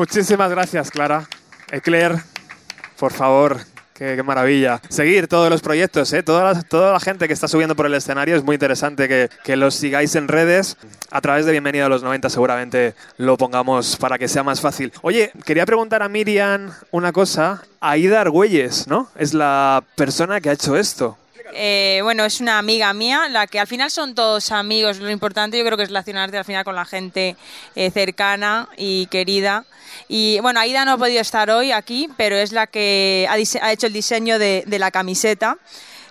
[0.04, 1.26] Muchísimas gracias, Clara.
[1.72, 2.16] Eclair,
[2.98, 3.56] por favor,
[3.94, 4.82] qué, maravilla.
[4.90, 6.22] Seguir todos los proyectos, ¿eh?
[6.22, 9.30] toda, la, toda la gente que está subiendo por el escenario, es muy interesante que,
[9.44, 10.76] que los sigáis en redes.
[11.10, 14.92] A través de Bienvenido a los 90 seguramente lo pongamos para que sea más fácil.
[15.00, 17.62] Oye, quería preguntar a Miriam una cosa.
[17.80, 19.08] Aida Argüelles, ¿no?
[19.16, 21.16] Es la persona que ha hecho esto.
[21.52, 24.98] Eh, bueno, es una amiga mía, la que al final son todos amigos.
[24.98, 27.36] Lo importante yo creo que es relacionarte al final con la gente
[27.74, 29.64] eh, cercana y querida.
[30.08, 33.72] Y bueno, Aida no ha podido estar hoy aquí, pero es la que ha, ha
[33.72, 35.58] hecho el diseño de, la camiseta.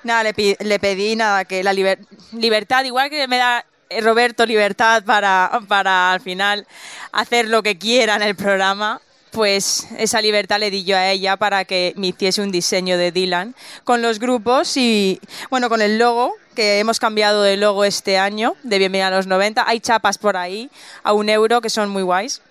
[0.04, 2.00] Nada, le, le pedí nada, que la liber-
[2.34, 6.68] libertad, igual que me da eh, Roberto libertad para, para al final
[7.12, 9.02] hacer lo que quiera en el programa,
[9.34, 13.12] pues esa libertad le di yo a ella para que me hiciese un diseño de
[13.12, 15.20] Dylan con los grupos y,
[15.50, 19.28] bueno, con el logo, que hemos cambiado de logo este año, de Bienvenida a los
[19.28, 19.68] 90.
[19.68, 20.70] Hay chapas por ahí
[21.04, 22.42] a un euro que son muy guays.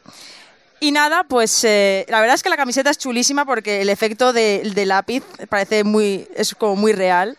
[0.80, 4.32] Y nada, pues eh, la verdad es que la camiseta es chulísima porque el efecto
[4.32, 7.38] de, de lápiz parece muy, es como muy real.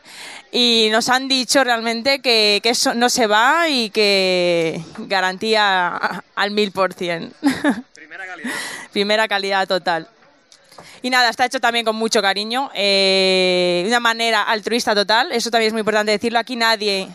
[0.50, 6.72] Y nos han dicho realmente que, eso no se va y que garantía al mil
[6.72, 7.34] por cien.
[8.91, 9.68] Primera calidad.
[9.68, 10.07] Total.
[11.01, 15.32] Y nada, está hecho también con mucho cariño, eh, una manera altruista total.
[15.32, 16.39] Eso también es muy importante decirlo.
[16.39, 17.09] Aquí nadie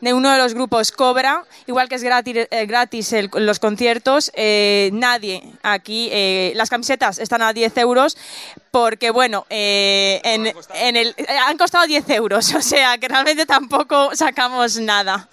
[0.00, 4.30] de uno de los grupos cobra, igual que es gratis, eh, gratis el- los conciertos,
[4.34, 8.16] eh, nadie aquí, eh, las camisetas están a 10 euros
[8.70, 13.46] porque, bueno, eh, en, en el, eh, han costado 10 euros, o sea que realmente
[13.46, 15.28] tampoco sacamos nada.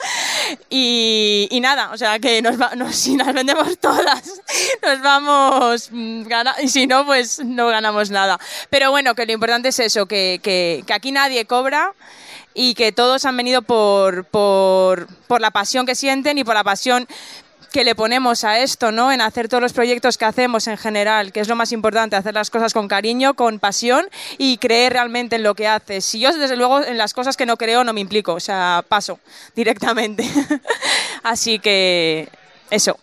[0.70, 4.42] Y, y nada, o sea que nos va- nos- si las vendemos todas,
[4.84, 8.40] nos vamos mm, gana- y si no, pues no ganamos nada.
[8.70, 11.94] Pero bueno, que lo importante es eso, que, que- que aquí nadie cobra
[12.54, 16.64] y que todos han venido por, por, por la pasión que sienten y por la
[16.64, 17.08] pasión
[17.72, 19.12] que le ponemos a esto, ¿no?
[19.12, 22.34] En hacer todos los proyectos que hacemos en general, que es lo más importante, hacer
[22.34, 24.06] las cosas con cariño, con pasión
[24.38, 26.06] y creer realmente en lo que haces.
[26.06, 28.84] Si yo, desde luego, en las cosas que no creo no me implico, o sea,
[28.88, 29.20] paso
[29.56, 30.30] directamente.
[31.24, 32.28] Así que
[32.70, 33.00] eso.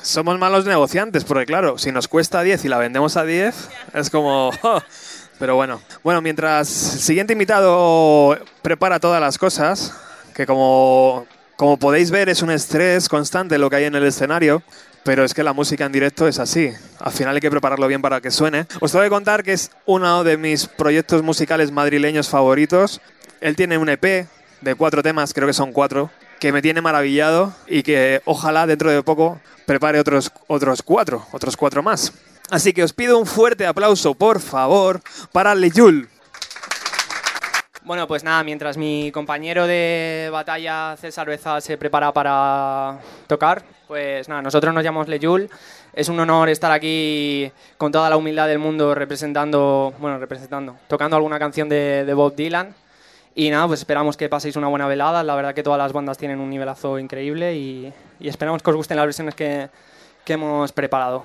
[0.00, 3.54] Somos malos negociantes, porque claro, si nos cuesta 10 y la vendemos a 10,
[3.94, 4.52] es como...
[5.38, 5.80] Pero bueno.
[6.02, 9.92] Bueno, mientras el siguiente invitado prepara todas las cosas,
[10.34, 11.26] que como,
[11.56, 14.62] como podéis ver es un estrés constante lo que hay en el escenario,
[15.04, 16.72] pero es que la música en directo es así.
[17.00, 18.66] Al final hay que prepararlo bien para que suene.
[18.80, 23.00] Os tengo que contar que es uno de mis proyectos musicales madrileños favoritos.
[23.40, 24.26] Él tiene un EP
[24.60, 28.90] de cuatro temas, creo que son cuatro, que me tiene maravillado y que ojalá dentro
[28.90, 32.12] de poco prepare otros, otros cuatro, otros cuatro más.
[32.50, 35.00] Así que os pido un fuerte aplauso, por favor,
[35.32, 36.08] para Leyul.
[37.84, 44.28] Bueno, pues nada, mientras mi compañero de batalla César Beza se prepara para tocar, pues
[44.28, 45.50] nada, nosotros nos llamamos Leyul.
[45.92, 51.16] Es un honor estar aquí con toda la humildad del mundo representando, bueno, representando, tocando
[51.16, 52.74] alguna canción de, de Bob Dylan.
[53.34, 55.24] Y nada, pues esperamos que paséis una buena velada.
[55.24, 58.96] La verdad que todas las bandas tienen un nivelazo increíble y, esperamos que os gusten
[58.96, 59.70] las versiones que
[60.26, 61.24] hemos preparado.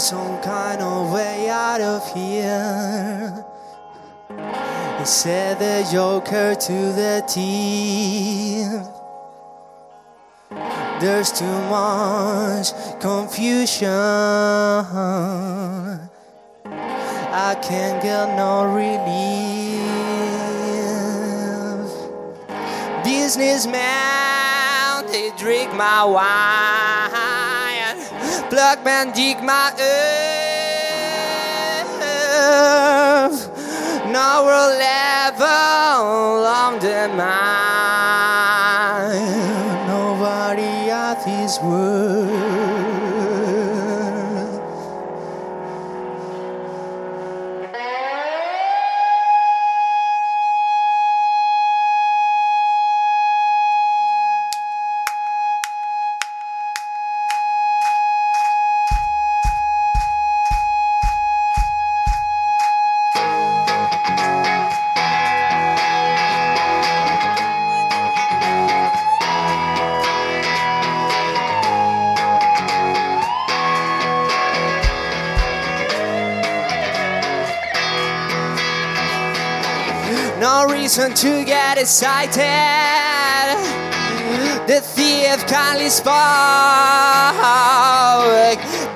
[0.00, 3.44] Some kind of way out of here.
[4.98, 8.82] He said the Joker to the team.
[11.00, 13.90] There's too much confusion.
[17.32, 19.80] I can't get no relief.
[23.04, 26.99] Businessman, they drink my wine.
[34.12, 35.62] No will ever
[36.42, 37.20] long demand.
[39.88, 42.39] Nobody at his word.
[80.40, 82.40] Reason to get excited.
[84.66, 86.14] The thief kindly spoke,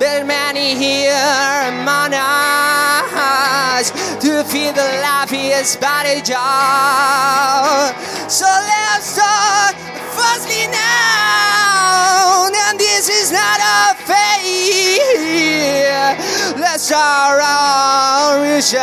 [0.01, 3.91] but many here among us
[4.21, 7.95] to feel the laughest body job.
[8.31, 9.77] So let's start
[10.16, 16.16] firstly now, and this is not a fake.
[16.57, 18.81] Let's our revolution.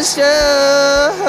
[0.00, 1.19] wants you.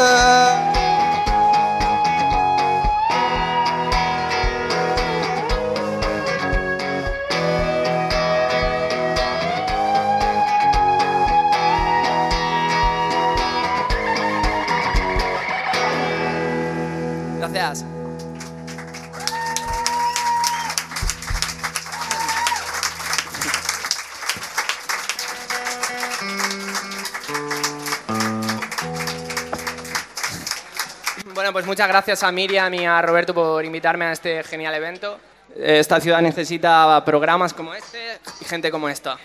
[31.71, 35.17] Muchas gracias a Miriam y a Roberto por invitarme a este genial evento.
[35.55, 39.17] Esta ciudad necesita programas como este y gente como esta.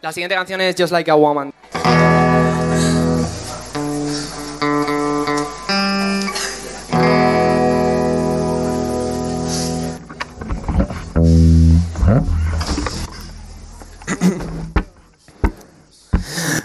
[0.00, 1.52] La siguiente canción es Just Like a Woman.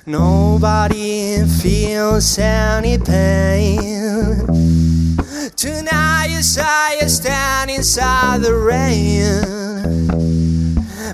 [0.06, 5.03] Nobody feels any pain.
[5.50, 9.44] Tonight you say you stand inside the rain.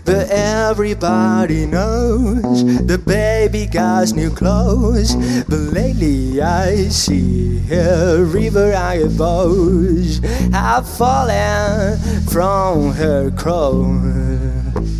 [0.05, 5.15] But everybody knows the baby got new clothes.
[5.45, 10.19] But lately I see a river I bows
[10.51, 11.97] have fallen
[12.27, 14.98] from her crown.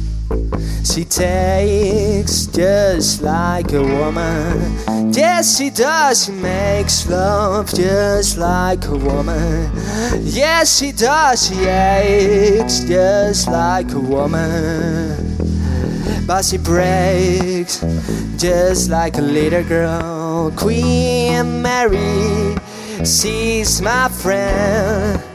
[0.83, 5.13] She takes just like a woman.
[5.13, 6.25] Yes, she does.
[6.25, 9.71] She makes love just like a woman.
[10.21, 11.47] Yes, she does.
[11.47, 15.37] She aches just like a woman.
[16.25, 17.83] But she breaks
[18.37, 20.51] just like a little girl.
[20.55, 22.55] Queen Mary,
[23.03, 25.28] she's my friend.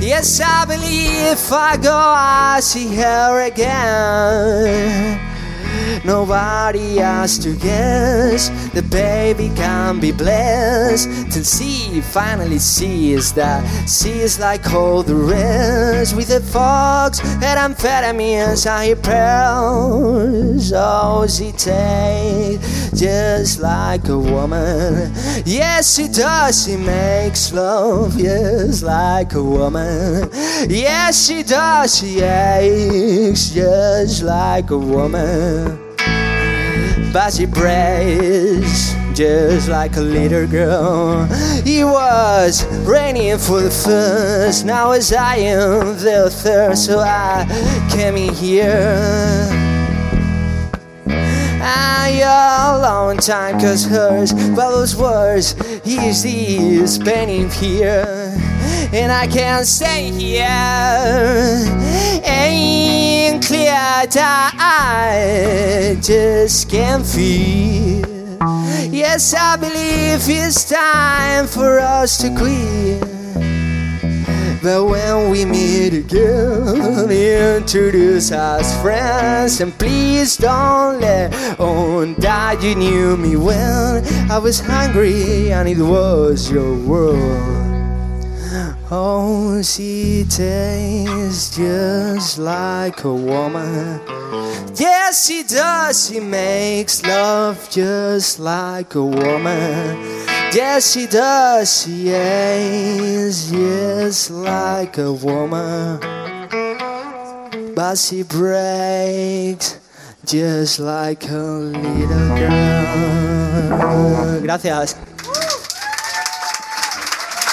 [0.00, 5.33] Yes, I believe if I go, I see her again.
[6.04, 14.10] Nobody has to guess the baby can be blessed till she finally sees that she
[14.10, 20.72] is like all the rest with the fox and amphetamines I hear pearls.
[20.74, 25.12] Oh, she takes just like a woman.
[25.44, 26.64] Yes, she does.
[26.64, 30.28] She makes love just like a woman.
[30.68, 31.98] Yes, she does.
[31.98, 35.63] She aches just like a woman.
[37.14, 41.28] But she breaks just like a little girl.
[41.64, 47.46] It was raining for the first, now as I am the third, so I
[47.92, 49.63] came in here.
[51.66, 55.54] And your long time cause hers, those words
[55.84, 58.36] is this painting here.
[58.92, 60.44] And I can't stay here
[62.22, 64.06] Ain't clear I
[66.02, 68.04] just can't feel.
[68.92, 73.13] Yes, I believe it's time for us to quit.
[74.64, 79.60] But when we meet again, introduce us friends.
[79.60, 84.02] And please don't let on that you knew me well.
[84.32, 87.83] I was hungry and it was your world.
[88.90, 93.98] Oh, she tastes just like a woman.
[94.76, 96.06] Yes, she does.
[96.06, 99.96] She makes love just like a woman.
[100.52, 101.82] Yes, she does.
[101.82, 105.98] She is just like a woman.
[107.74, 109.78] But she breaks
[110.26, 114.40] just like a little girl.
[114.42, 114.94] Gracias.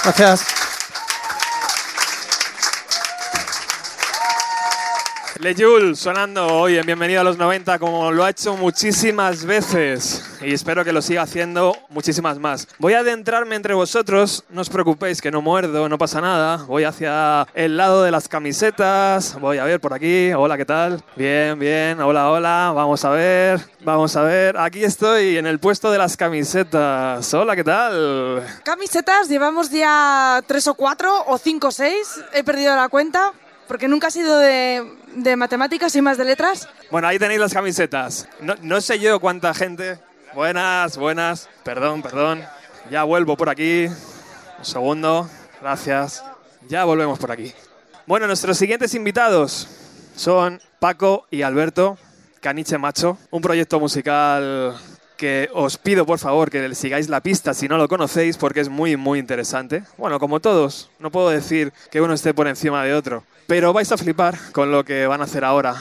[0.03, 0.60] Gracias.
[5.41, 10.53] Lejul sonando hoy en Bienvenido a los 90 como lo ha hecho muchísimas veces y
[10.53, 12.68] espero que lo siga haciendo muchísimas más.
[12.77, 16.57] Voy a adentrarme entre vosotros, no os preocupéis que no muerdo, no pasa nada.
[16.68, 20.31] Voy hacia el lado de las camisetas, voy a ver por aquí.
[20.31, 21.03] Hola, ¿qué tal?
[21.15, 22.72] Bien, bien, hola, hola.
[22.76, 24.55] Vamos a ver, vamos a ver.
[24.59, 27.34] Aquí estoy en el puesto de las camisetas.
[27.34, 28.45] Hola, ¿qué tal?
[28.63, 32.22] Camisetas, llevamos ya tres o cuatro o cinco o seis.
[32.31, 33.34] He perdido la cuenta
[33.72, 34.85] porque nunca ha sido de,
[35.15, 36.68] de matemáticas y más de letras.
[36.91, 38.27] Bueno, ahí tenéis las camisetas.
[38.41, 39.98] No, no sé yo cuánta gente.
[40.35, 41.48] Buenas, buenas.
[41.64, 42.43] Perdón, perdón.
[42.89, 43.85] Ya vuelvo por aquí.
[43.85, 45.30] Un segundo.
[45.61, 46.22] Gracias.
[46.68, 47.53] Ya volvemos por aquí.
[48.06, 49.69] Bueno, nuestros siguientes invitados
[50.18, 51.98] son Paco y Alberto
[52.41, 54.76] Caniche Macho, un proyecto musical
[55.15, 58.60] que os pido por favor que le sigáis la pista si no lo conocéis porque
[58.60, 59.84] es muy muy interesante.
[59.95, 63.91] Bueno, como todos, no puedo decir que uno esté por encima de otro, pero vais
[63.91, 65.75] a flipar con lo que van a hacer ahora.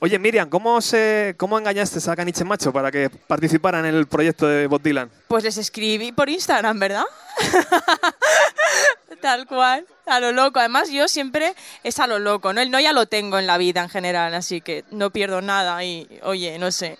[0.00, 4.46] Oye, Miriam, ¿cómo, se, ¿cómo engañaste a Caniche Macho para que participaran en el proyecto
[4.46, 5.10] de Bob Dylan?
[5.26, 7.02] Pues les escribí por Instagram, ¿verdad?
[9.20, 10.60] Tal cual, a lo loco.
[10.60, 12.60] Además, yo siempre es a lo loco, ¿no?
[12.60, 15.82] El no ya lo tengo en la vida en general, así que no pierdo nada
[15.82, 16.96] y, oye, no sé.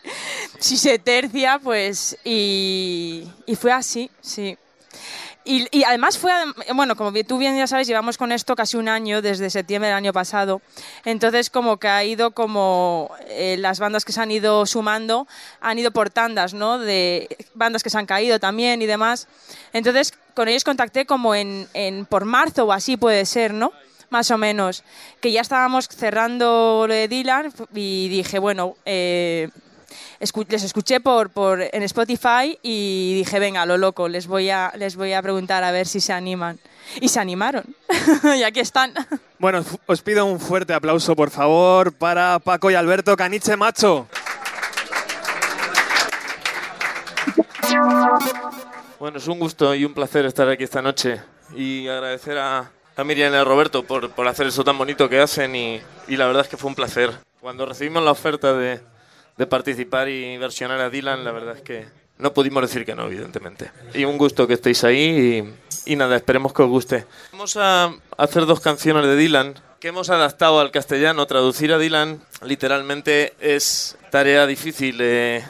[0.58, 2.18] Si se tercia, pues...
[2.24, 4.58] Y, y fue así, sí.
[5.48, 6.32] Y, y además fue,
[6.74, 9.96] bueno, como tú bien ya sabes, llevamos con esto casi un año, desde septiembre del
[9.96, 10.60] año pasado.
[11.04, 15.28] Entonces, como que ha ido como eh, las bandas que se han ido sumando,
[15.60, 16.80] han ido por tandas, ¿no?
[16.80, 19.28] De bandas que se han caído también y demás.
[19.72, 23.72] Entonces, con ellos contacté como en, en por marzo o así puede ser, ¿no?
[24.10, 24.82] Más o menos.
[25.20, 29.50] Que ya estábamos cerrando lo de Dylan y dije, bueno, eh,
[30.20, 34.72] escu- les escuché por, por, en Spotify y dije, venga, lo loco, les voy, a,
[34.76, 36.58] les voy a preguntar a ver si se animan.
[37.00, 37.64] Y se animaron.
[38.38, 38.92] y aquí están.
[39.38, 44.06] Bueno, os pido un fuerte aplauso, por favor, para Paco y Alberto Caniche Macho.
[48.98, 51.20] Bueno, es un gusto y un placer estar aquí esta noche
[51.54, 55.20] y agradecer a, a Miriam y a Roberto por, por hacer eso tan bonito que
[55.20, 57.12] hacen y, y la verdad es que fue un placer.
[57.40, 58.80] Cuando recibimos la oferta de,
[59.36, 61.86] de participar y versionar a Dylan, la verdad es que
[62.18, 63.70] no pudimos decir que no, evidentemente.
[63.92, 65.54] Y un gusto que estéis ahí
[65.84, 67.06] y, nada, esperemos que os guste.
[67.32, 71.26] Vamos a hacer dos canciones de Dylan que hemos adaptado al castellano.
[71.26, 75.44] Traducir a Dylan literalmente es tarea difícil, eh,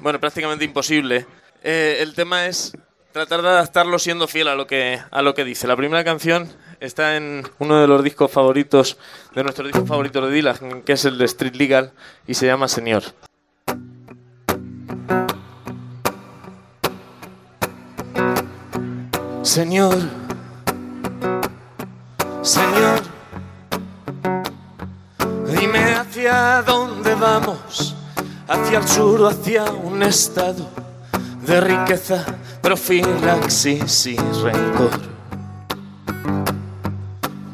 [0.00, 1.26] bueno, prácticamente imposible.
[1.62, 2.76] Eh, el tema es
[3.12, 5.66] tratar de adaptarlo siendo fiel a lo que a lo que dice.
[5.66, 8.98] La primera canción está en uno de los discos favoritos
[9.34, 11.92] de nuestros discos favoritos de Dylan, que es el de Street Legal
[12.26, 13.04] y se llama Señor.
[19.42, 19.96] Señor,
[22.42, 23.00] Señor,
[25.58, 27.96] dime hacia dónde vamos,
[28.46, 30.68] hacia el sur o hacia un estado
[31.46, 32.24] de riqueza,
[32.60, 35.00] profilaxis y rencor.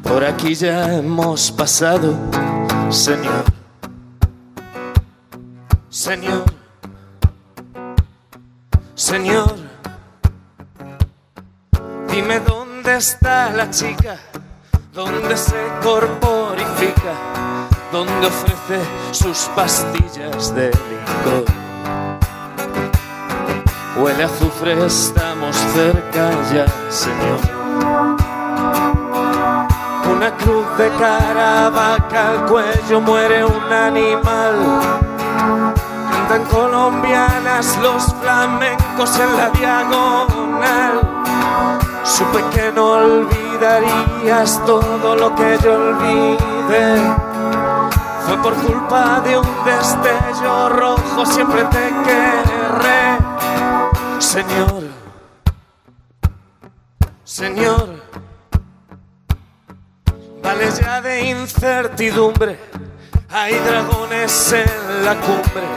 [0.03, 2.15] Por aquí ya hemos pasado,
[2.89, 3.45] Señor.
[5.89, 6.43] Señor.
[8.93, 9.66] Señor.
[12.17, 14.17] Dime dónde está la chica,
[14.91, 17.13] dónde se corporifica,
[17.91, 18.81] dónde ofrece
[19.11, 21.45] sus pastillas de licor.
[23.97, 27.39] Huele a azufre, estamos cerca ya, Señor.
[30.11, 34.55] Una cruz de caravaca al cuello muere un animal.
[36.09, 41.06] Cantan colombianas los flamencos en la diagonal.
[42.07, 47.01] Supe que no olvidarías todo lo que yo olvidé.
[48.25, 53.17] Fue por culpa de un destello rojo, siempre te querré.
[54.19, 54.83] Señor,
[57.25, 57.89] Señor,
[60.41, 62.57] vale ya de incertidumbre.
[63.29, 65.67] Hay dragones en la cumbre,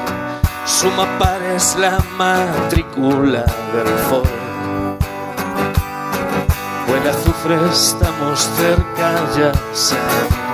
[0.64, 3.44] suma pares la matrícula
[3.74, 4.39] del Ford.
[6.92, 10.49] A azufre, estamos cerca ya, Señor.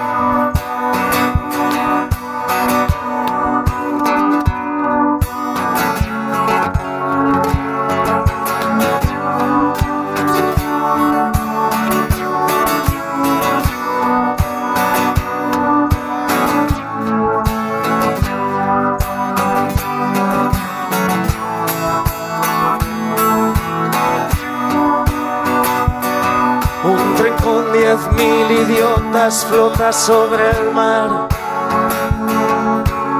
[28.17, 31.29] Mil idiotas flota sobre el mar.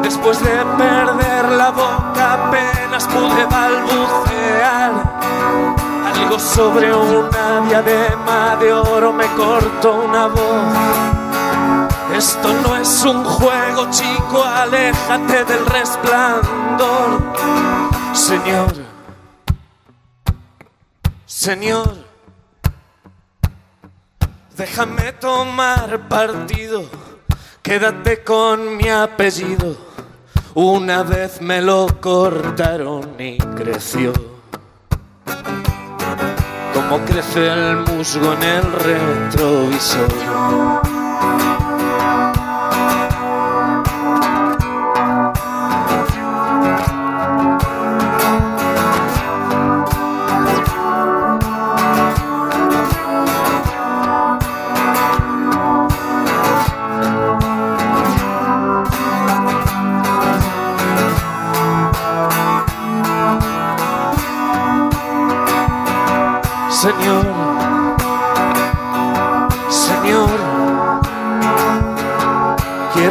[0.03, 4.93] Después de perder la boca apenas pude balbucear.
[6.15, 11.17] Algo sobre una diadema de oro me cortó una voz.
[12.15, 17.21] Esto no es un juego, chico, aléjate del resplandor.
[18.13, 18.73] Señor,
[21.27, 22.06] Señor,
[24.57, 26.85] déjame tomar partido,
[27.63, 29.77] quédate con mi apellido.
[30.55, 34.15] Una vez me lo cortaron y creció.
[36.73, 40.86] Como crece el musgo en el retrovisor.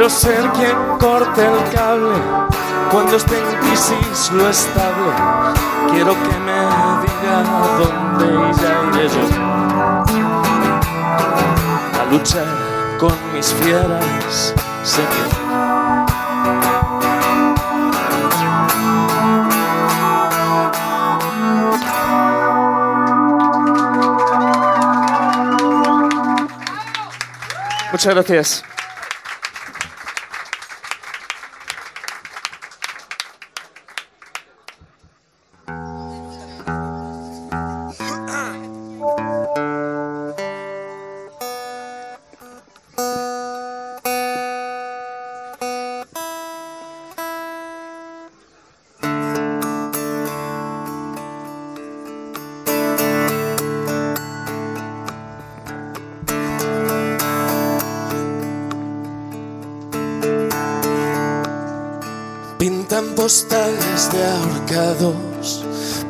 [0.05, 2.15] Quiero ser quien corte el cable
[2.91, 5.11] cuando esté en crisis lo estable.
[5.89, 6.59] Quiero que me
[7.01, 7.43] diga
[7.79, 8.27] dónde
[8.61, 9.23] ya iré yo
[11.99, 12.47] a luchar
[12.99, 14.53] con mis fieras,
[14.83, 15.09] Señor.
[27.91, 28.74] Muchas gracias.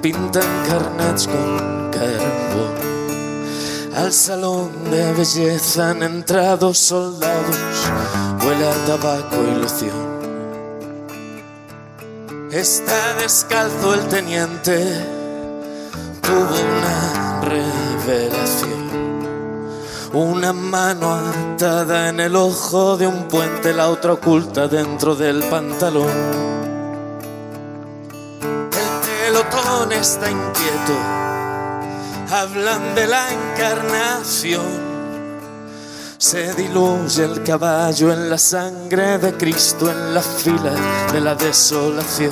[0.06, 2.76] Pintan carnets con carbón.
[3.95, 7.57] Al salón de belleza han entrado soldados,
[8.45, 10.06] huele a tabaco y loción.
[12.52, 14.77] Está descalzo el teniente,
[16.22, 18.86] tuvo una revelación.
[20.14, 26.75] Una mano atada en el ojo de un puente, la otra oculta dentro del pantalón.
[29.52, 30.98] Pelotón está inquieto,
[32.32, 34.96] hablan de la encarnación.
[36.18, 40.74] Se diluye el caballo en la sangre de Cristo en la fila
[41.12, 42.32] de la desolación.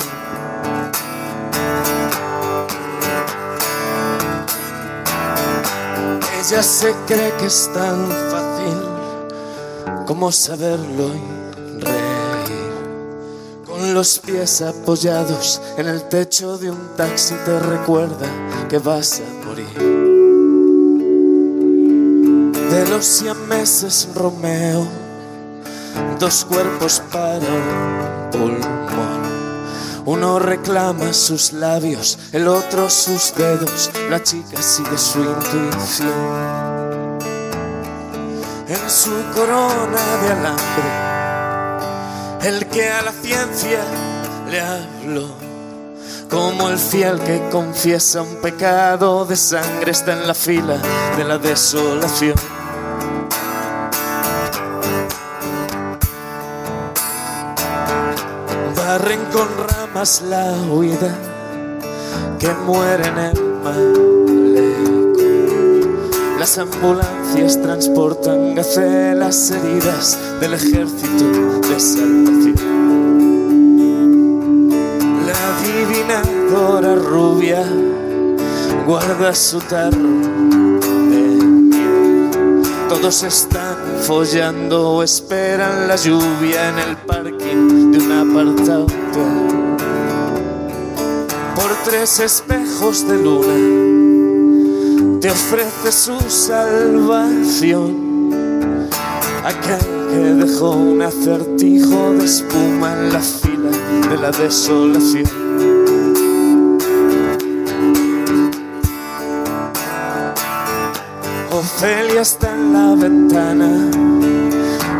[6.38, 11.34] Ella se cree que es tan fácil como saberlo.
[13.94, 18.26] Los pies apoyados en el techo de un taxi te recuerda
[18.68, 19.68] que vas a morir.
[22.70, 24.84] De los siameses Romeo,
[26.18, 29.22] dos cuerpos para un pulmón.
[30.06, 33.92] Uno reclama sus labios, el otro sus dedos.
[34.10, 36.10] La chica sigue su intuición.
[38.66, 41.03] En su corona de alambre,
[42.44, 43.80] el que a la ciencia
[44.50, 45.28] le habló.
[46.28, 50.78] Como el fiel que confiesa un pecado de sangre está en la fila
[51.16, 52.34] de la desolación.
[58.76, 61.12] barren con ramas la huida
[62.38, 63.34] que muere en el
[63.64, 65.14] malecón.
[66.38, 71.80] Las ambulancias transportan gacelas heridas del ejército La
[75.56, 77.64] adivinadora rubia
[78.86, 80.20] guarda su tarro
[81.10, 81.18] de
[81.50, 82.62] miel.
[82.88, 83.76] Todos están
[84.06, 88.86] follando o esperan la lluvia en el parking de un apartado.
[91.56, 93.56] Por tres espejos de luna
[95.20, 98.14] te ofrece su salvación.
[99.42, 103.70] Aquel que dejó un acertijo de espuma en la fila
[104.10, 105.24] de la desolación.
[111.50, 113.90] Ofelia está en la ventana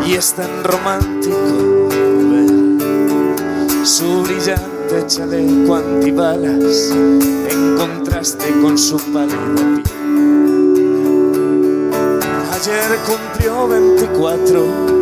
[0.07, 1.89] y es tan romántico
[2.31, 6.91] ver su brillante chaleco antibalas
[7.51, 10.05] en contraste con su pálida piel.
[12.53, 14.94] Ayer cumplió 24,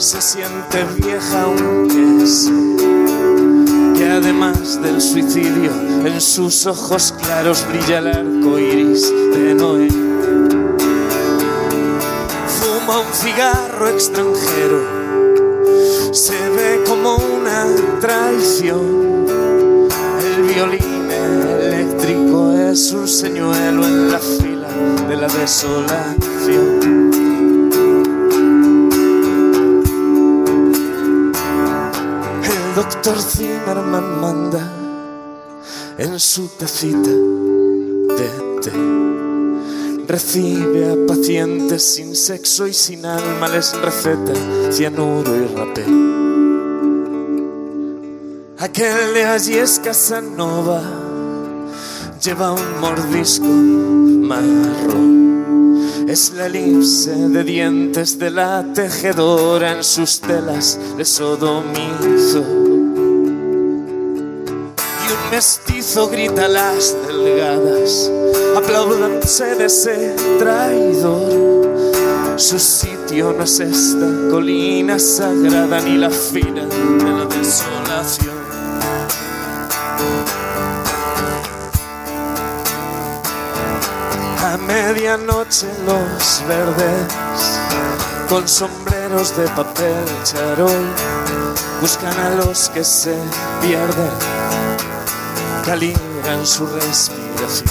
[0.00, 2.50] se siente vieja aunque sé
[3.98, 5.70] que además del suicidio
[6.06, 9.88] en sus ojos claros brilla el arco iris de Noé.
[12.48, 14.80] Fuma un cigarro extranjero,
[16.12, 17.66] se ve como una
[18.00, 19.26] traición.
[20.24, 24.68] El violín eléctrico es un señuelo en la fila
[25.08, 26.99] de la desolación.
[32.70, 34.72] El doctor Zimmerman manda
[35.98, 38.28] en su tacita de
[38.62, 38.70] té.
[40.06, 44.32] Recibe a pacientes sin sexo y sin alma, les receta
[44.70, 45.84] cianuro y rapé.
[48.60, 50.80] Aquel de allí es Casanova,
[52.22, 55.10] lleva un mordisco marrón.
[56.08, 62.59] Es la elipse de dientes de la tejedora en sus telas de sodomizo.
[65.40, 68.10] Mestizo grita las delgadas,
[68.54, 71.80] aplaudanse de ese traidor.
[72.36, 78.36] Su sitio no es esta colina sagrada ni la fila de la desolación.
[84.44, 87.60] A medianoche los verdes,
[88.28, 90.84] con sombreros de papel charol,
[91.80, 93.16] buscan a los que se
[93.62, 94.10] pierden,
[95.62, 97.70] calibran su respiración.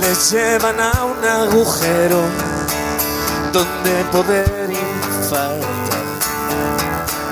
[0.00, 2.20] Les llevan a un agujero
[3.52, 6.04] donde poder infartar,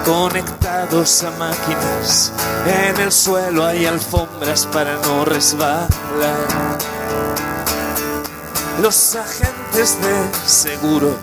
[0.05, 2.32] conectados a máquinas.
[2.66, 5.89] En el suelo hay alfombras para no resbalar.
[8.82, 11.16] Los agentes de seguros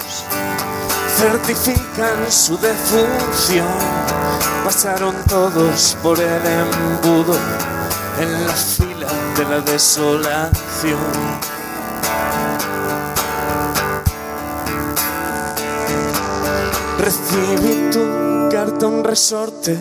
[1.16, 3.68] certifican su defunción.
[4.64, 7.36] Pasaron todos por el embudo
[8.20, 9.08] en la fila
[9.38, 11.00] de la desolación.
[17.00, 19.78] Recibí tu carta, un resorte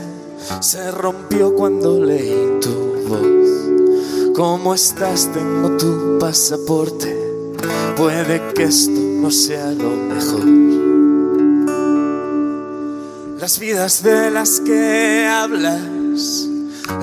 [0.60, 4.34] se rompió cuando leí tu voz.
[4.34, 5.30] ¿Cómo estás?
[5.32, 7.16] Tengo tu pasaporte.
[7.96, 10.81] Puede que esto no sea lo mejor.
[13.42, 16.48] Las vidas de las que hablas,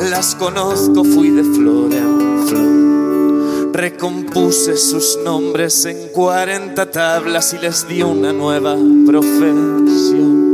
[0.10, 3.76] las conozco, fui de flor en flor.
[3.76, 10.48] Recompuse sus nombres en 40 tablas y les di una nueva profesión.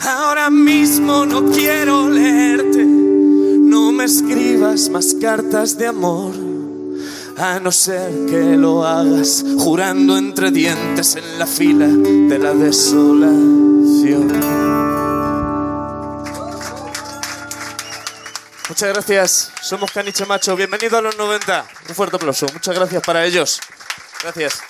[0.00, 6.34] Ahora mismo no quiero leerte, no me escribas más cartas de amor,
[7.40, 14.28] a no ser que lo hagas jurando entre dientes en la fila de la desolación.
[18.68, 23.24] Muchas gracias, somos Caniche Macho, bienvenido a los 90, un fuerte aplauso, muchas gracias para
[23.24, 23.58] ellos.
[24.22, 24.69] Gracias.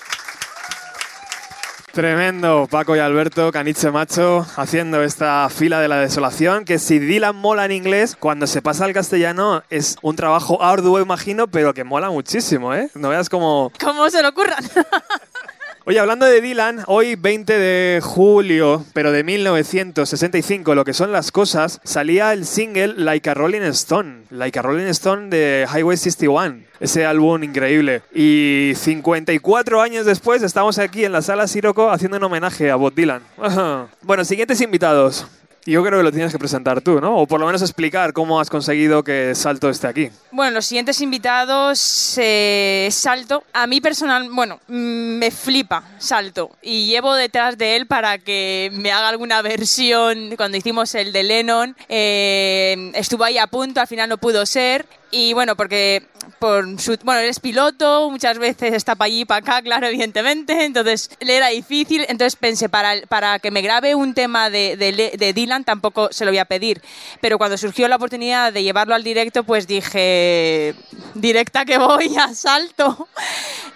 [1.93, 7.35] Tremendo, Paco y Alberto, Caniche Macho, haciendo esta fila de la desolación, que si Dylan
[7.35, 11.83] mola en inglés, cuando se pasa al castellano es un trabajo arduo, imagino, pero que
[11.83, 12.89] mola muchísimo, ¿eh?
[12.95, 13.73] No veas como...
[13.77, 14.63] ¿Cómo se lo ocurran?
[15.91, 21.33] Oye, hablando de Dylan, hoy 20 de julio, pero de 1965, lo que son las
[21.33, 26.59] cosas, salía el single Like a Rolling Stone, Like a Rolling Stone de Highway 61,
[26.79, 28.03] ese álbum increíble.
[28.15, 32.95] Y 54 años después estamos aquí en la sala Siroco haciendo un homenaje a Bob
[32.95, 33.21] Dylan.
[34.01, 35.27] bueno, siguientes invitados.
[35.65, 37.17] Yo creo que lo tienes que presentar tú, ¿no?
[37.17, 40.09] O por lo menos explicar cómo has conseguido que Salto esté aquí.
[40.31, 43.43] Bueno, los siguientes invitados, eh, Salto.
[43.53, 46.49] A mí personal, bueno, mm, me flipa Salto.
[46.63, 50.35] Y llevo detrás de él para que me haga alguna versión.
[50.35, 54.87] Cuando hicimos el de Lennon, eh, estuvo ahí a punto, al final no pudo ser.
[55.11, 56.07] Y bueno, porque
[56.41, 59.85] por su, bueno, él es piloto, muchas veces está para allí y para acá, claro,
[59.85, 64.75] evidentemente, entonces le era difícil, entonces pensé, para, para que me grabe un tema de,
[64.75, 66.81] de, de Dylan tampoco se lo voy a pedir,
[67.21, 70.73] pero cuando surgió la oportunidad de llevarlo al directo, pues dije,
[71.13, 73.07] directa que voy, a salto.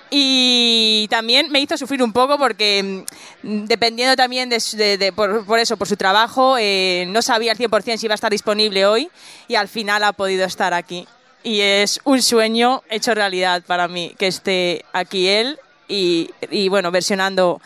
[0.09, 3.03] Y también me hizo sufrir un poco porque
[3.43, 7.51] mm, dependiendo también de, de- de- por, por eso, por su trabajo, eh, no sabía
[7.51, 9.09] al 100% si iba a estar disponible hoy
[9.47, 11.07] y al final ha podido estar aquí.
[11.45, 16.89] Y es un sueño hecho realidad para mí que esté aquí él y, y bueno,
[16.89, 17.61] versionando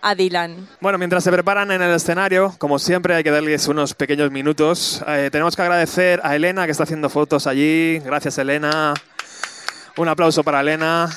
[0.00, 0.66] a Dylan.
[0.80, 5.04] Bueno, mientras se preparan en el escenario, como siempre hay que darles unos pequeños minutos.
[5.06, 7.98] Eh, tenemos que agradecer a Elena que está haciendo fotos allí.
[7.98, 8.94] Gracias Elena.
[9.98, 11.10] Un aplauso para Elena.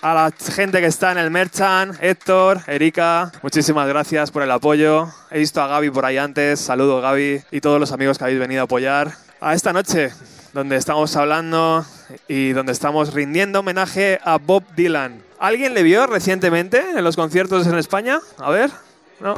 [0.00, 5.08] A la gente que está en el Merchant, Héctor, Erika, muchísimas gracias por el apoyo.
[5.30, 8.38] He visto a Gaby por ahí antes, saludo Gaby y todos los amigos que habéis
[8.38, 10.10] venido a apoyar a esta noche
[10.54, 11.84] donde estamos hablando
[12.28, 15.20] y donde estamos rindiendo homenaje a Bob Dylan.
[15.40, 18.20] ¿Alguien le vio recientemente en los conciertos en España?
[18.38, 18.70] A ver,
[19.18, 19.34] ¿no?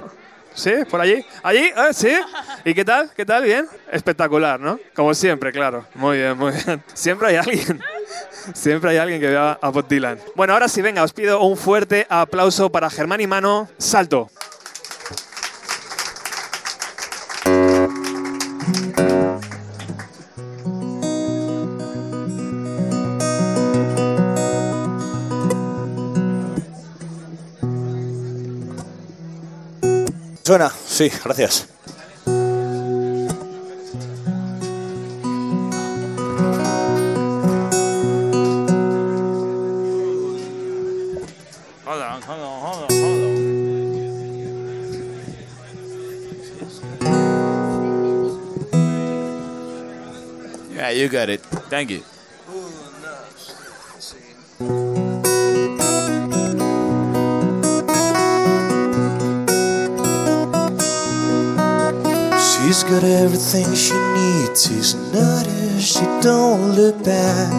[0.55, 0.73] ¿Sí?
[0.91, 1.25] ¿Por allí?
[1.43, 1.65] ¿Allí?
[1.65, 1.93] ¿Eh?
[1.93, 2.13] ¿Sí?
[2.67, 3.11] ¿Y qué tal?
[3.17, 3.45] ¿Qué tal?
[3.45, 3.67] ¿Bien?
[3.91, 4.79] Espectacular, ¿no?
[4.95, 5.87] Como siempre, claro.
[5.95, 6.83] Muy bien, muy bien.
[6.95, 7.81] Siempre hay alguien.
[8.55, 10.19] Siempre hay alguien que vea a Bob Dylan.
[10.35, 13.69] Bueno, ahora sí, venga, os pido un fuerte aplauso para Germán y Mano.
[13.79, 14.31] Salto.
[30.47, 31.67] Suena, sí, gracias.
[50.71, 51.41] Yeah, you got it.
[51.69, 52.16] Thank you.
[63.01, 64.67] Got everything she needs.
[64.67, 65.99] She's an artist.
[65.99, 67.53] She don't look back.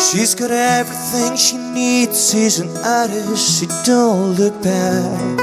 [0.00, 2.30] She's got everything she needs.
[2.30, 3.58] She's an artist.
[3.58, 5.38] She don't look back.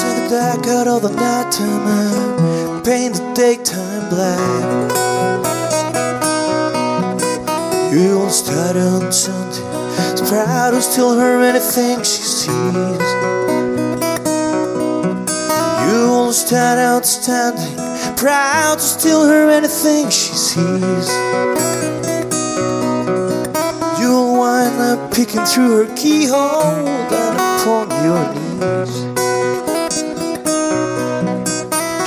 [0.00, 4.92] Take the dark out of the nighttime and paint the daytime black.
[7.90, 9.64] You won't start on Sunday.
[10.12, 13.51] It's proud to tell her anything she sees.
[16.32, 17.76] Stand outstanding,
[18.16, 21.08] proud to steal her anything she sees.
[24.00, 28.94] You'll wind up picking through her keyhole down upon your knees.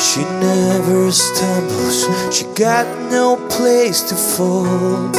[0.03, 5.13] She never stumbles, she got no place to fall.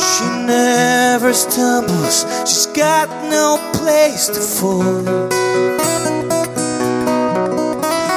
[0.00, 5.41] She never stumbles, she's got no place to fall.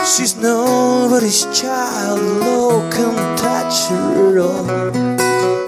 [0.05, 5.64] She's nobody's child, no can touch her at all.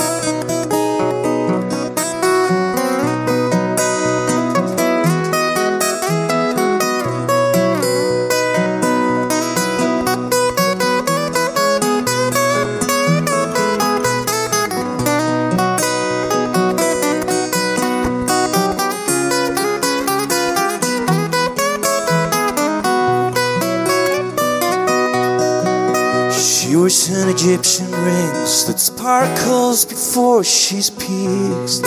[27.49, 31.85] Egyptian rings that sparkles before she's pierced.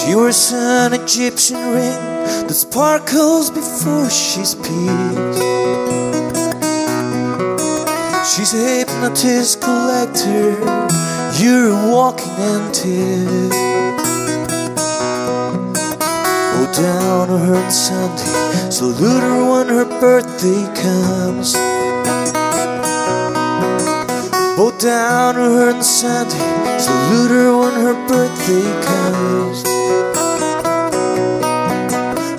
[0.00, 2.02] She wears an Egyptian ring
[2.48, 5.42] that sparkles before she's pierced.
[8.34, 10.58] She's a hypnotist collector.
[11.38, 13.52] You're a walking antique.
[16.50, 21.54] Go oh, down to her on Sunday, salute her when her birthday comes.
[24.56, 26.36] Go down to her on Sunday,
[26.78, 29.62] salute her when her birthday comes.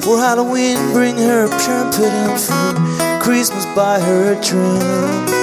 [0.05, 5.42] For Halloween, bring her a trumpet and for Christmas, buy her a drum.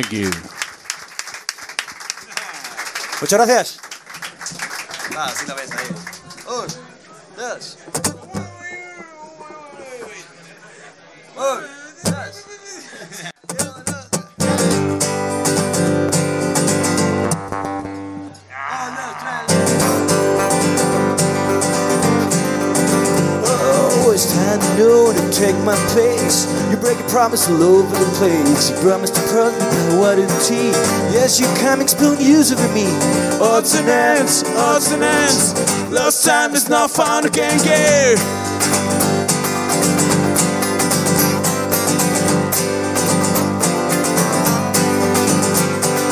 [0.00, 0.30] Thank you.
[3.20, 3.80] Muchas gracias.
[5.54, 6.19] Ves ahí.
[27.20, 28.70] Break all over the place.
[28.70, 30.70] You promised to by water and tea.
[31.12, 32.86] Yes, you come expelling use over me.
[33.38, 35.52] Odds and ends, odds and ends.
[35.90, 38.14] Lost time is not found again, yeah.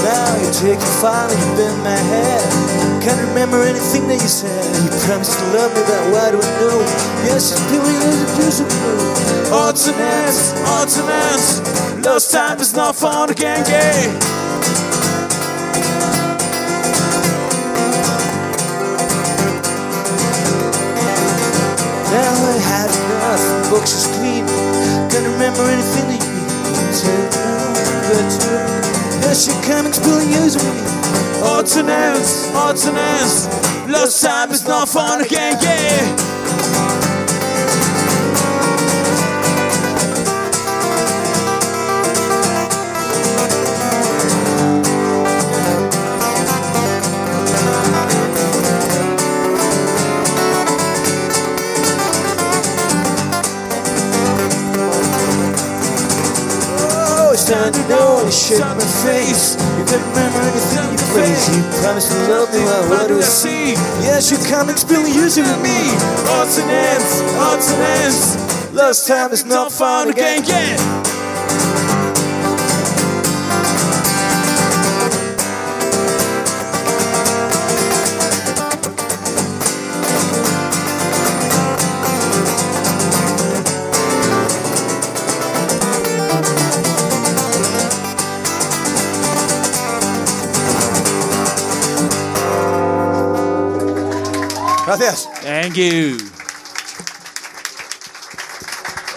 [0.05, 2.78] Now you take your file and you bend my head.
[3.01, 4.51] Can't remember anything that you said.
[4.83, 6.79] You promised to love me, but why do I know?
[7.25, 9.55] Yes, it's feeling as a juice of blue.
[9.55, 9.99] Odds and.
[12.05, 14.39] Lost time is not found again, yeah.
[22.11, 24.47] Now I had enough, books is clean.
[25.11, 27.31] Can't remember anything that you said.
[28.09, 28.31] But
[29.23, 30.88] yes, you're coming, spilling of me.
[31.49, 33.47] Ordinance, ordinance
[33.89, 36.29] Lost time is not fun again, yeah
[56.91, 59.57] oh, Time to know, shut my face.
[59.79, 60.68] You can remember anything
[61.19, 61.57] you place.
[61.57, 63.73] You promised to love me, well, what do I see?
[64.03, 65.79] Yes, you're coming, spilling use of me.
[66.39, 68.75] Odds and ends, odds and ends.
[68.75, 70.98] Lost time is not found again, yeah.
[94.99, 95.29] Gracias.
[95.43, 96.17] Thank you.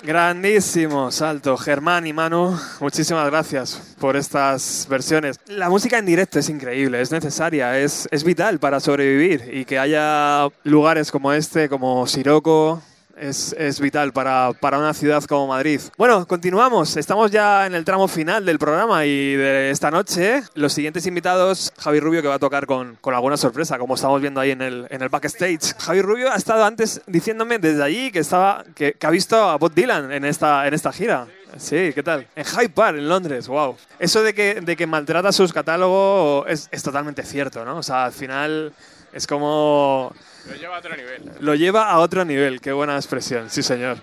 [0.04, 2.56] Grandísimo salto, Germán y Manu.
[2.80, 5.40] Muchísimas gracias por estas versiones.
[5.48, 9.80] La música en directo es increíble, es necesaria, es, es vital para sobrevivir y que
[9.80, 12.82] haya lugares como este, como Siroco,
[13.22, 15.80] es, es vital para, para una ciudad como Madrid.
[15.98, 16.98] Bueno, continuamos.
[16.98, 20.42] Estamos ya en el tramo final del programa y de esta noche.
[20.56, 24.20] Los siguientes invitados, Javi Rubio, que va a tocar con, con alguna sorpresa, como estamos
[24.20, 25.76] viendo ahí en el, en el backstage.
[25.78, 29.58] Javi Rubio ha estado antes diciéndome desde allí que, estaba, que, que ha visto a
[29.58, 31.28] Bob Dylan en esta, en esta gira.
[31.58, 32.28] Sí, ¿qué tal?
[32.36, 33.76] En Hyde Park, en Londres, wow.
[34.00, 37.78] Eso de que, de que maltrata sus catálogos es, es totalmente cierto, ¿no?
[37.78, 38.74] O sea, al final
[39.14, 40.14] es como...
[40.48, 41.32] Lo lleva a otro nivel.
[41.40, 43.98] Lo lleva a otro nivel, qué buena expresión, sí señor.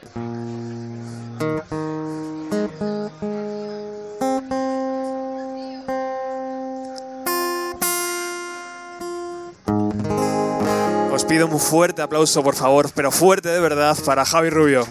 [11.13, 14.87] Os pido un fuerte aplauso, por favor, pero fuerte de verdad para Javi Rubio.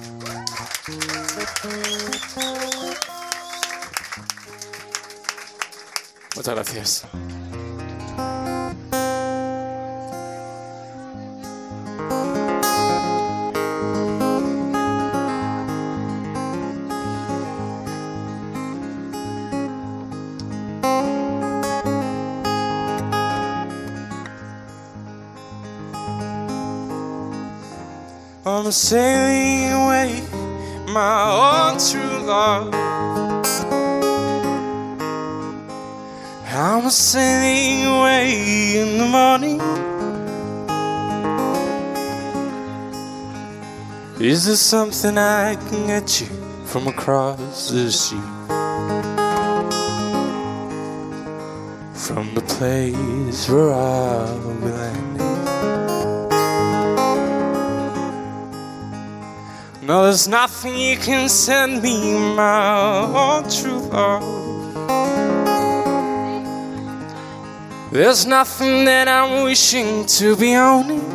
[6.36, 7.37] Muchas gracias.
[28.68, 30.22] I'm sailing away,
[30.92, 32.74] my own true love.
[36.54, 39.62] I'm sailing away in the morning.
[44.20, 46.28] Is there something I can get you
[46.66, 48.20] from across the sea?
[51.94, 55.17] From the place where I'll be
[59.88, 64.22] No, there's nothing you can send me, my own true love.
[67.94, 71.08] There's nothing that I'm wishing to be owning.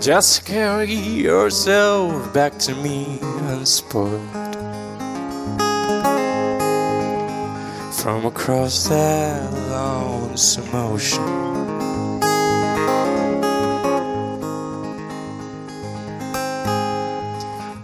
[0.00, 4.28] Just carry yourself back to me unspoiled.
[7.94, 11.65] From across that lonesome ocean.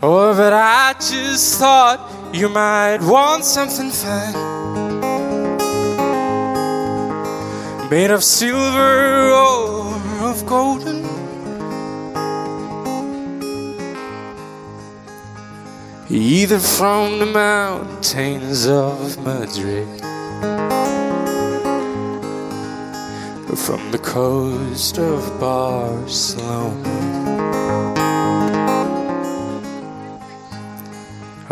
[0.05, 4.33] Oh, but I just thought you might want something fun.
[7.89, 9.95] Made of silver or
[10.29, 11.05] of golden.
[16.11, 19.87] Either from the mountains of Madrid
[23.49, 27.12] or from the coast of Barcelona.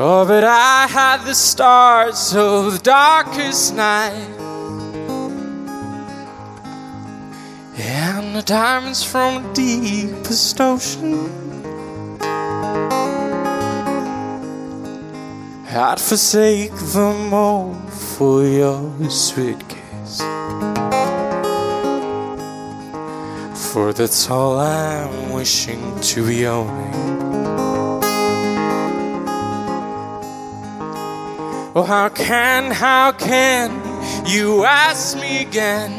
[0.02, 4.14] Oh, but I had the stars of the darkest night.
[7.76, 11.28] And the diamonds from the deepest ocean.
[15.68, 20.22] I'd forsake them all for your sweet kiss.
[23.70, 27.79] For that's all I'm wishing to be owning.
[31.72, 33.70] Oh, how can, how can
[34.26, 35.92] you ask me again?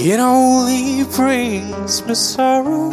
[0.00, 2.88] It only brings me sorrow.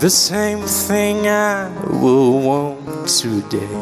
[0.00, 1.68] The same thing I
[2.00, 3.76] will want today.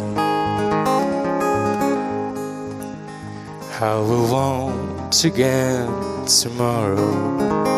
[3.80, 7.73] I will want again tomorrow.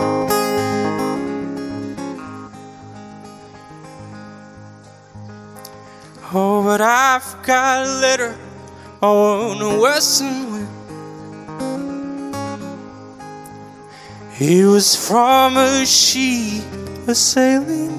[6.76, 8.36] But I've got a letter
[9.00, 10.68] on a western wind.
[14.38, 16.64] It was from a sheep
[17.08, 17.96] a sailing,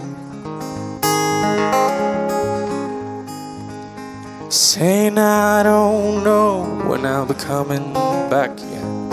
[4.51, 7.93] saying I don't know when I'll be coming
[8.29, 9.09] back again.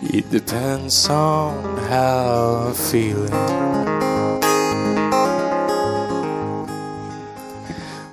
[0.00, 4.05] It depends on how I'm feeling.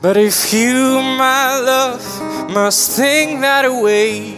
[0.03, 2.03] But if you, my love,
[2.51, 4.35] must think that away,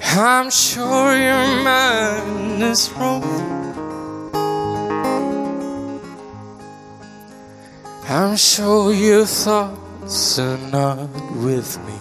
[0.00, 3.24] I'm sure your mind is wrong.
[8.08, 11.10] I'm sure your thoughts are not
[11.42, 11.98] with me.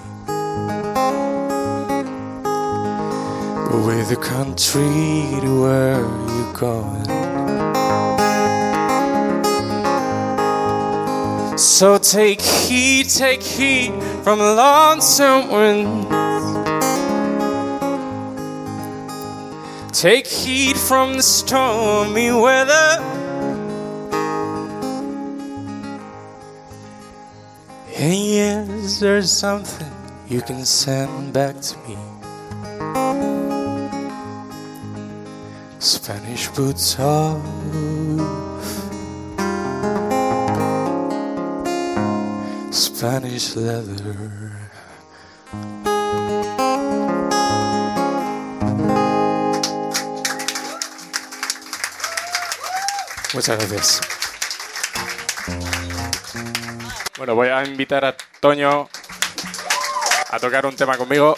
[3.87, 7.18] With the country to where you're going.
[11.59, 13.91] So take heed, take heed
[14.23, 16.07] from lonesome wind.
[19.93, 23.03] Take heed from the stormy weather.
[27.97, 29.91] And yes, there's something
[30.29, 31.97] you can send back to me.
[35.79, 37.98] Spanish boots off.
[53.33, 54.01] Muchas gracias.
[57.17, 58.89] Bueno, voy a invitar a Toño
[60.29, 61.37] a tocar un tema conmigo.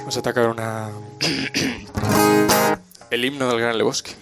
[0.00, 0.75] Vamos a tocar una.
[3.16, 4.12] El himno del Gran Lebowski.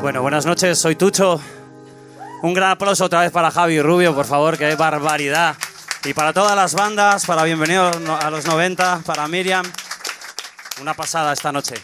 [0.00, 1.40] Bueno, buenas noches, soy Tucho.
[2.42, 5.54] Un gran aplauso otra vez para Javi Rubio, por favor, que barbaridad.
[6.04, 9.64] Y para todas las bandas, para Bienvenidos a los 90, para Miriam.
[10.80, 11.76] Una pasada esta noche.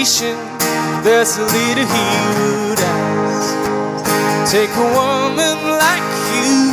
[0.00, 0.36] Conversation.
[1.04, 2.06] There's a leader he
[2.68, 3.54] would ask.
[4.50, 6.72] Take a woman like you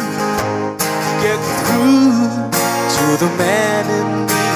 [1.22, 2.52] get through
[2.96, 4.48] to the man in me.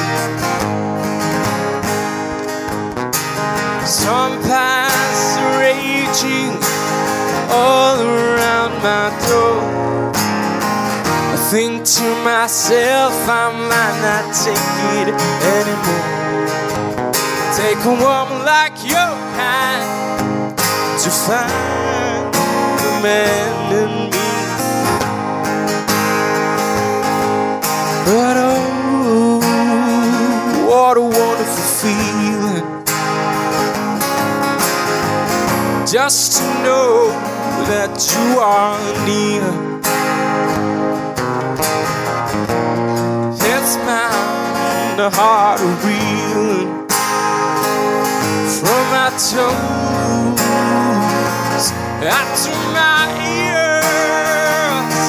[3.85, 6.55] Some past raging
[7.51, 10.11] all around my door.
[11.33, 15.13] I think to myself, I might not take it
[15.57, 16.21] anymore.
[17.53, 18.40] Take a woman
[21.31, 22.33] find
[22.83, 24.27] the man in me.
[28.05, 29.39] But oh,
[30.69, 32.67] what a wonderful feeling
[35.95, 36.91] just to know
[37.71, 39.47] that you are near.
[43.53, 44.07] It's my
[45.17, 46.71] heart reeling
[48.59, 50.00] from my toes
[52.07, 55.01] out to my ears.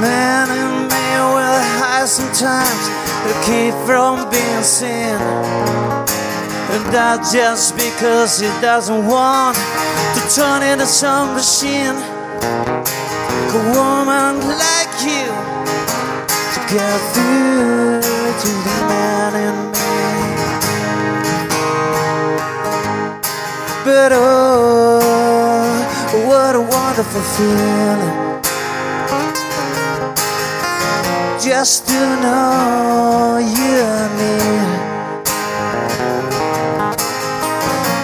[0.00, 2.84] Man and me will hide sometimes
[3.24, 5.16] to keep from being seen.
[6.74, 11.96] And that's just because he doesn't want to turn into some machine.
[13.56, 15.28] A woman like you
[16.52, 18.02] to get through
[18.42, 19.84] to the man in me.
[23.84, 24.73] But oh,
[26.96, 28.40] wonderful feeling.
[31.40, 34.38] Just to know you and me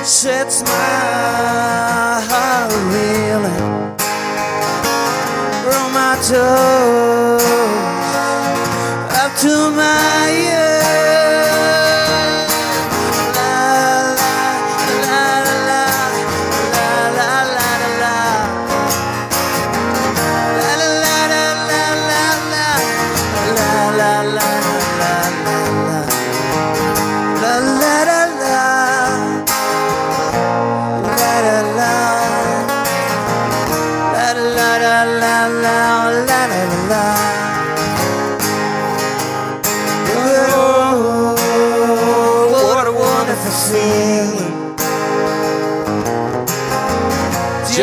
[0.05, 3.97] sets my heart reeling
[5.63, 7.43] from my toes
[9.23, 10.20] up to my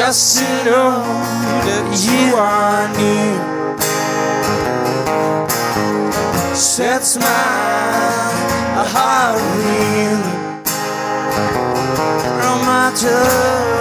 [0.08, 1.04] Just to know
[1.68, 3.36] that you are near.
[6.56, 7.26] Sets my
[8.88, 10.64] heart reeling
[12.40, 13.77] from my toes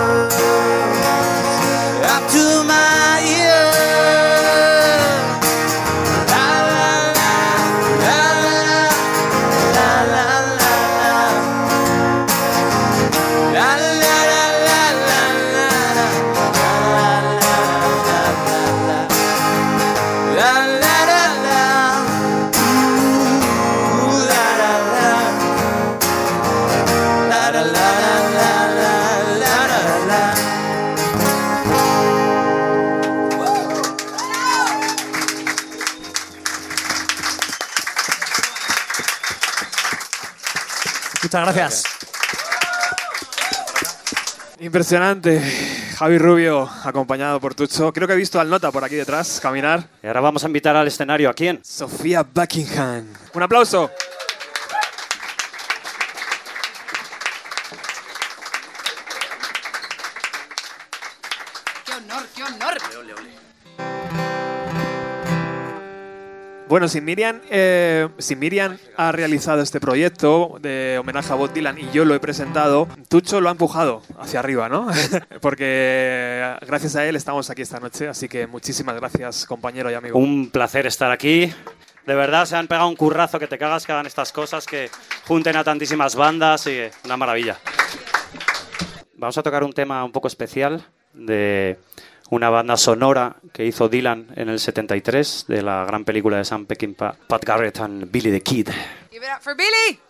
[44.67, 45.41] Impresionante.
[45.97, 47.93] Javi Rubio, acompañado por Tucho.
[47.93, 49.87] Creo que he visto al Nota por aquí detrás caminar.
[50.03, 51.61] Y ahora vamos a invitar al escenario a quién?
[51.63, 53.07] Sofía Buckingham.
[53.33, 53.93] Un aplauso.
[66.69, 71.79] Bueno, si Miriam, eh, si Miriam ha realizado este proyecto de homenaje a Bob Dylan
[71.79, 74.89] y yo lo he presentado, Tucho lo ha empujado hacia arriba, ¿no?
[75.41, 80.19] Porque gracias a él estamos aquí esta noche, así que muchísimas gracias, compañero y amigo.
[80.19, 81.53] Un placer estar aquí.
[82.05, 84.91] De verdad, se han pegado un currazo que te cagas que hagan estas cosas, que
[85.25, 87.59] junten a tantísimas bandas y una maravilla.
[89.15, 90.85] Vamos a tocar un tema un poco especial
[91.15, 91.79] de
[92.31, 96.67] una banda sonora que hizo Dylan en el 73 de la gran película de Sam
[96.67, 98.69] Peckinpah, Pat Garrett and Billy the Kid.
[99.11, 100.01] Give it up for Billy!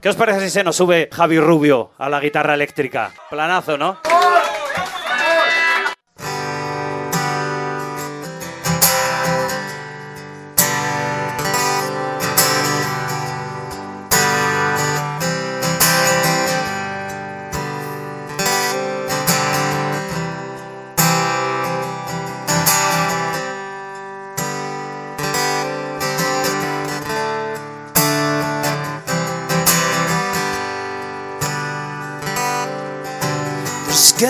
[0.00, 3.10] ¿Qué os parece si se nos sube Javi Rubio a la guitarra eléctrica?
[3.28, 3.98] Planazo, ¿no?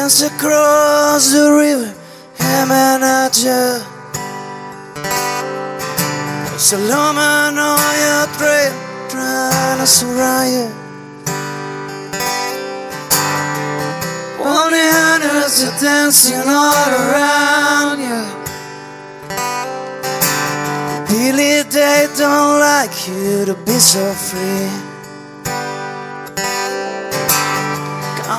[0.09, 1.95] Guns across the river,
[2.39, 3.85] Hamanaja.
[6.49, 8.73] There's a lawman on your trail,
[9.11, 10.69] trying to surround you.
[14.41, 18.23] Only hunters are dancing all around you.
[21.07, 24.88] Billy, they don't like you to be so free.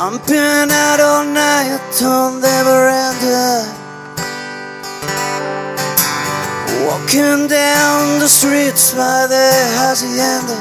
[0.09, 3.61] Camping out all night on the veranda.
[6.83, 10.57] Walking down the streets by the hacienda.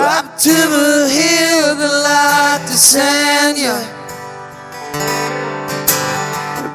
[0.00, 3.76] Up to the hill the light to send you.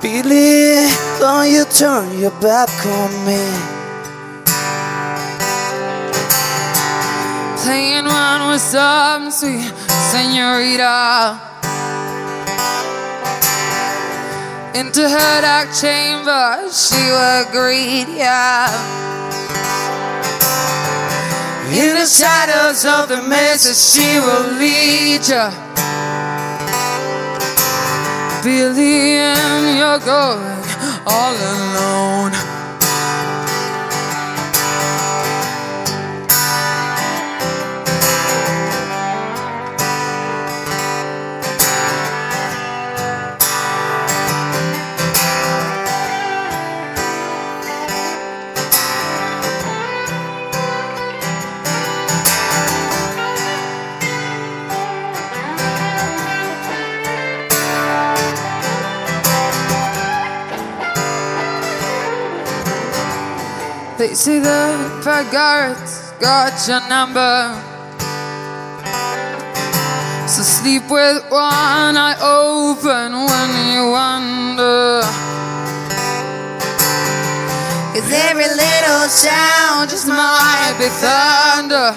[0.04, 0.86] Billy,
[1.18, 3.73] don't you turn your back on me.
[7.64, 9.72] Playing around with some sweet
[10.12, 11.40] senorita.
[14.76, 18.68] Into her dark chamber, she will greet ya.
[21.72, 25.48] In the shadows of the mesa, she will lead you.
[28.46, 30.64] And you're going
[31.08, 32.53] all alone.
[64.04, 67.56] They say the guards got your number.
[70.28, 75.00] So sleep with one eye open when you wonder.
[77.96, 81.96] Cause every little sound just might be thunder.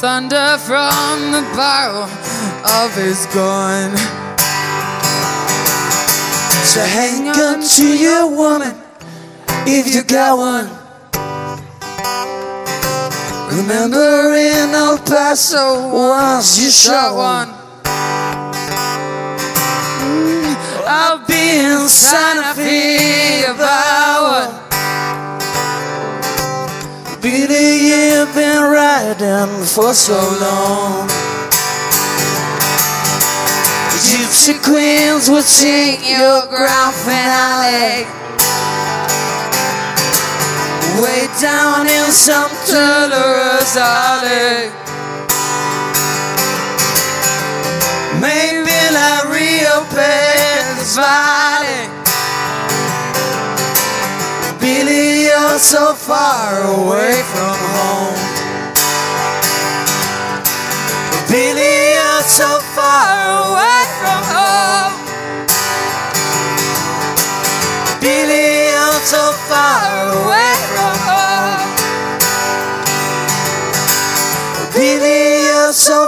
[0.00, 2.08] Thunder from the barrel
[2.80, 3.94] of his gun.
[6.64, 8.87] So hang on to your woman
[9.70, 10.68] if you got one.
[13.54, 17.48] Remember in El Paso once you shot one.
[20.00, 24.52] Mm, I'll be in Santa Fe about one.
[27.20, 31.08] Billy, you've been riding for so long.
[34.08, 38.27] Gypsy queens will sing your grand finale.
[41.00, 44.68] Way down in some Dolores alley.
[48.20, 51.88] Maybe La Rio Pérez Valley.
[54.58, 58.18] Billy, you're so far away from home.
[61.30, 64.97] Billy, you're so far away from home.
[69.08, 69.32] So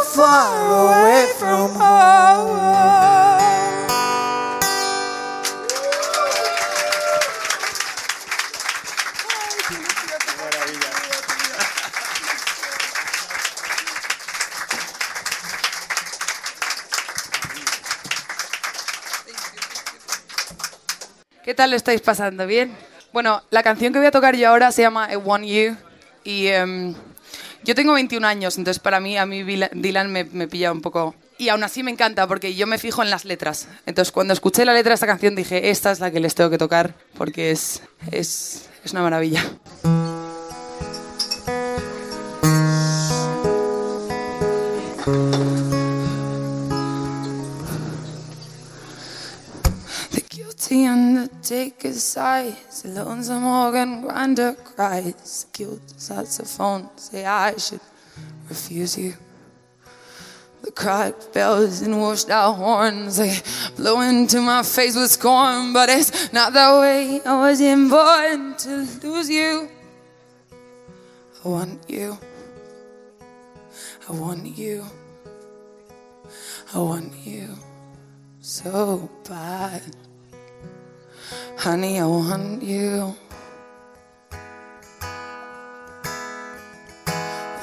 [0.05, 2.21] far away from home.
[21.43, 22.47] ¿Qué tal lo estáis pasando?
[22.47, 22.90] ¿Bien?
[23.13, 25.77] Bueno, la canción que voy a tocar yo ahora se llama I Want You
[26.23, 26.95] y em,
[27.65, 31.15] yo tengo 21 años, entonces para mí, a mí Dylan me, me pilla un poco...
[31.37, 33.67] Y aún así me encanta porque yo me fijo en las letras.
[33.87, 36.51] Entonces cuando escuché la letra de esta canción dije, esta es la que les tengo
[36.51, 37.83] que tocar porque es,
[38.13, 39.43] es, es una maravilla.
[50.71, 57.81] The guilty undertaker sighs, the lonesome organ grinder cries, the saxophone say I should
[58.49, 59.15] refuse you.
[60.63, 63.37] The cried bells and washed out horns, they
[63.75, 67.21] blow into my face with scorn, but it's not that way.
[67.27, 69.69] I wasn't born to lose you.
[71.45, 72.17] I want you.
[74.09, 74.87] I want you.
[76.73, 77.59] I want you
[78.41, 79.83] so bad.
[81.57, 83.15] Honey, I want you.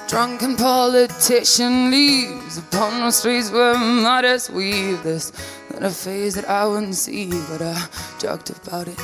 [0.08, 5.04] Drunken politician leaves upon the streets where modest weave.
[5.04, 5.34] There's
[5.72, 7.88] not a face that I wouldn't see, but I
[8.18, 9.00] joked about it.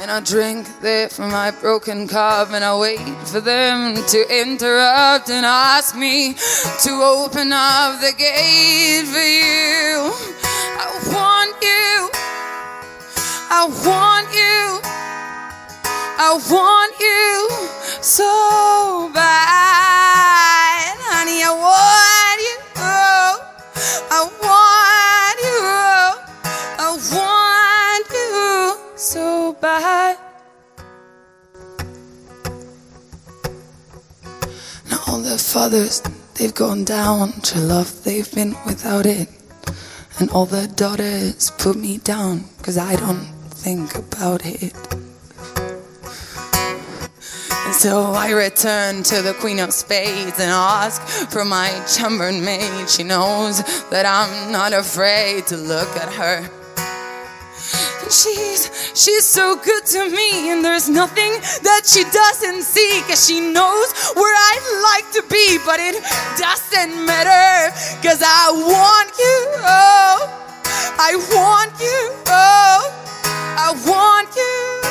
[0.00, 2.98] And I drink there from my broken cup, and I wait
[3.28, 10.12] for them to interrupt and ask me to open up the gate for you.
[10.76, 12.31] I want you.
[13.54, 14.80] I want you.
[16.16, 17.50] I want you
[18.00, 21.42] so bad, honey.
[21.44, 22.56] I want you.
[24.08, 25.60] I want you.
[26.80, 30.16] I want you so bad.
[34.90, 36.00] Now, all the fathers,
[36.36, 39.28] they've gone down to love, they've been without it.
[40.18, 44.74] And all the daughters put me down, cause I don't think about it.
[47.64, 52.90] And so I return to the Queen of Spades and ask for my chambermaid.
[52.90, 56.38] She knows that I'm not afraid to look at her.
[58.02, 58.66] And she's
[58.98, 61.30] she's so good to me, and there's nothing
[61.62, 66.02] that she doesn't see, cause she knows where I'd like to be, but it
[66.34, 67.70] doesn't matter,
[68.02, 70.18] cause I want you, oh,
[70.98, 72.98] I want you, oh,
[73.54, 74.82] I want you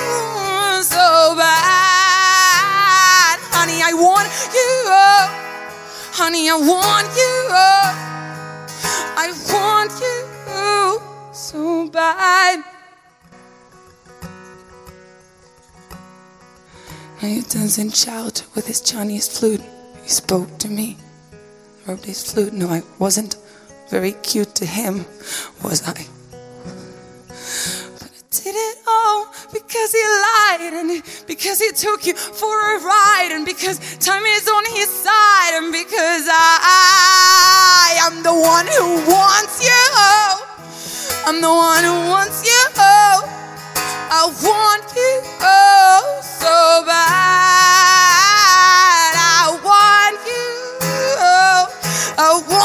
[0.83, 5.27] so bad, honey, I want you, oh,
[6.13, 7.93] honey, I want you, oh,
[9.17, 10.27] I want you
[11.33, 12.63] so bad.
[17.21, 19.61] And he dancing child with his Chinese flute.
[20.01, 20.97] He spoke to me.
[21.87, 22.53] Rubbed his flute.
[22.53, 23.37] No, I wasn't
[23.89, 25.05] very cute to him,
[25.63, 26.07] was I?
[28.31, 33.45] Did it all because he lied and because he took you for a ride and
[33.45, 39.83] because time is on his side and because I, am the one who wants you.
[41.27, 42.51] I'm the one who wants you.
[44.13, 47.01] I want you oh so bad.
[49.19, 50.71] I want you.
[52.17, 52.60] I want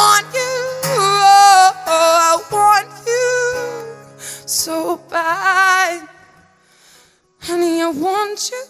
[5.16, 6.08] bad.
[7.40, 8.62] Honey, I want you.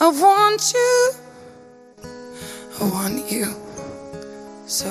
[0.00, 0.92] I want you.
[2.80, 3.48] I want you
[4.66, 4.90] so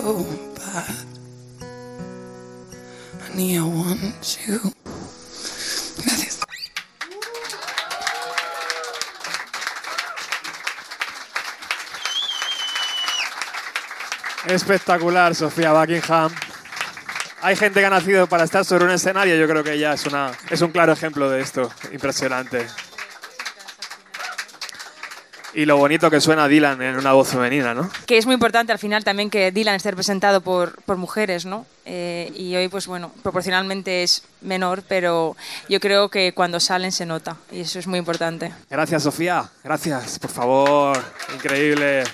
[0.59, 1.05] bad.
[3.23, 4.59] Honey, I want you.
[6.03, 6.39] Gracias.
[14.45, 16.52] Espectacular, Sofía Buckingham.
[17.43, 20.05] Hay gente que ha nacido para estar sobre un escenario, yo creo que ella es,
[20.05, 21.69] una, es un claro ejemplo de esto.
[21.91, 22.65] Impresionante.
[25.53, 27.91] Y lo bonito que suena Dylan en una voz femenina, ¿no?
[28.05, 31.65] Que es muy importante al final también que Dylan esté representado por, por mujeres, ¿no?
[31.83, 35.35] Eh, y hoy, pues bueno, proporcionalmente es menor, pero
[35.67, 38.53] yo creo que cuando salen se nota y eso es muy importante.
[38.69, 39.49] Gracias, Sofía.
[39.65, 40.97] Gracias, por favor.
[41.35, 42.05] Increíble.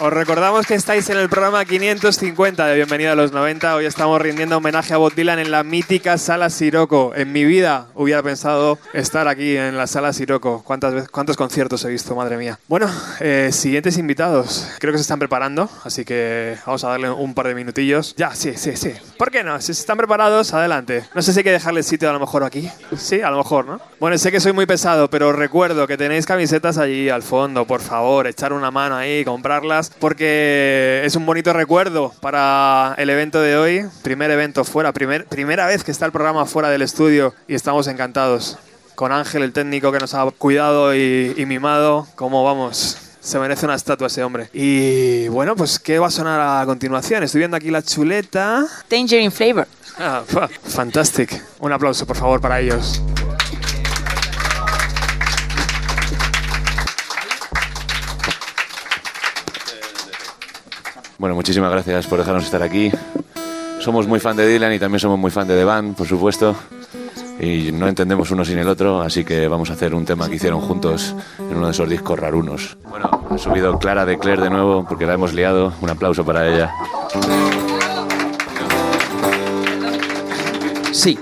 [0.00, 3.76] Os recordamos que estáis en el programa 550 de Bienvenida a los 90.
[3.76, 7.12] Hoy estamos rindiendo homenaje a Bob Dylan en la mítica Sala Siroco.
[7.14, 10.62] En mi vida hubiera pensado estar aquí en la Sala Siroco.
[10.64, 12.16] ¿Cuántas ¿Cuántos conciertos he visto?
[12.16, 12.58] Madre mía.
[12.68, 12.90] Bueno,
[13.20, 14.66] eh, siguientes invitados.
[14.80, 18.16] Creo que se están preparando, así que vamos a darle un par de minutillos.
[18.16, 18.94] Ya, sí, sí, sí.
[19.18, 19.60] ¿Por qué no?
[19.60, 21.04] Si están preparados, adelante.
[21.14, 22.68] No sé si hay que dejarle sitio a lo mejor aquí.
[22.96, 23.80] Sí, a lo mejor, ¿no?
[24.00, 27.66] Bueno, sé que soy muy pesado, pero recuerdo que tenéis camisetas allí al fondo.
[27.66, 33.40] Por favor, echar una mano ahí, comprarlas porque es un bonito recuerdo para el evento
[33.40, 33.84] de hoy.
[34.02, 37.86] Primer evento fuera, primer, primera vez que está el programa fuera del estudio y estamos
[37.86, 38.58] encantados.
[38.94, 42.98] Con Ángel, el técnico que nos ha cuidado y, y mimado, como vamos.
[43.20, 44.48] Se merece una estatua ese hombre.
[44.52, 47.22] Y bueno, pues ¿qué va a sonar a continuación?
[47.22, 48.66] Estoy viendo aquí la chuleta.
[48.88, 49.68] Tangerine Flavor.
[49.98, 51.40] Ah, fa- fantastic.
[51.60, 53.00] Un aplauso, por favor, para ellos.
[61.22, 62.90] Bueno, muchísimas gracias por dejarnos estar aquí.
[63.78, 66.56] Somos muy fan de Dylan y también somos muy fan de The Band, por supuesto.
[67.38, 70.34] Y no entendemos uno sin el otro, así que vamos a hacer un tema que
[70.34, 72.76] hicieron juntos en uno de esos discos rarunos.
[72.90, 75.72] Bueno, ha subido Clara de Claire de nuevo porque la hemos liado.
[75.80, 76.72] Un aplauso para ella.
[80.90, 81.16] Sí.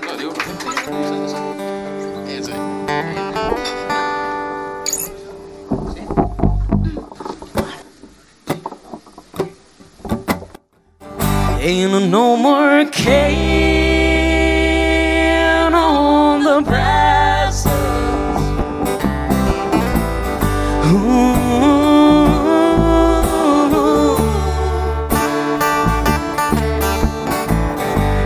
[12.10, 14.02] No more can
[15.72, 17.70] on the brasses.
[20.90, 21.30] Ooh.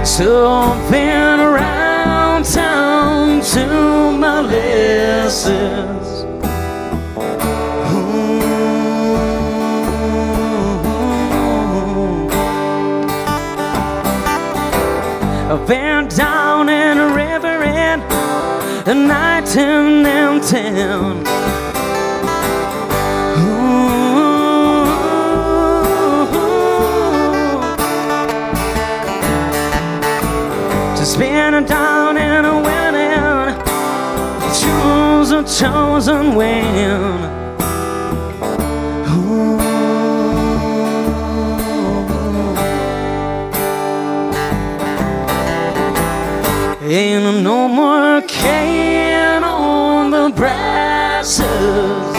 [0.04, 3.66] So I've been around town to
[4.16, 5.93] my lessons.
[18.86, 21.26] a night in downtown.
[23.38, 23.64] Ooh.
[30.96, 31.62] To spend a
[32.18, 33.54] and a winning,
[34.60, 37.34] choose a chosen wind.
[46.86, 52.13] Ain't no more can on the brasses.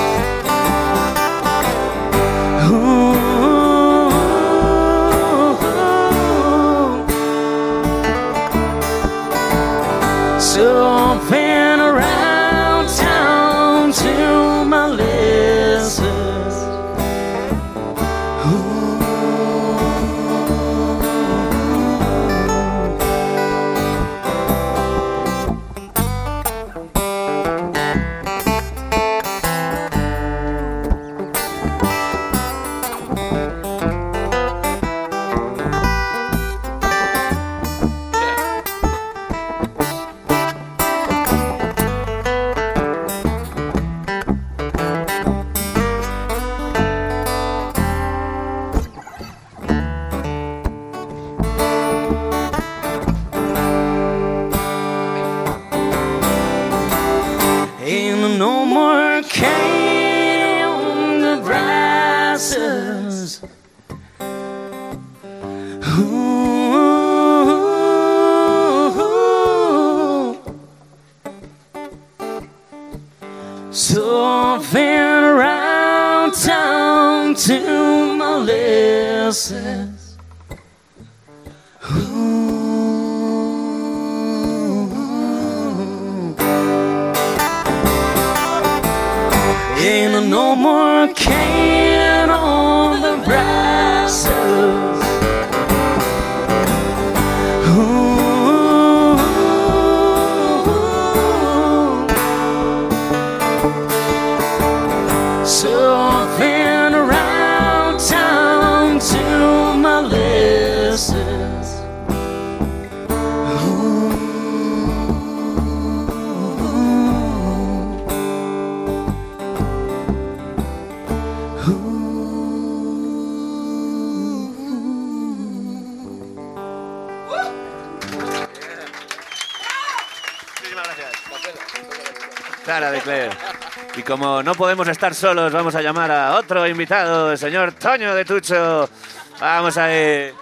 [134.55, 138.89] No podemos estar solos, vamos a llamar a otro invitado, el señor Toño de Tucho.
[139.37, 140.33] Vamos a ir.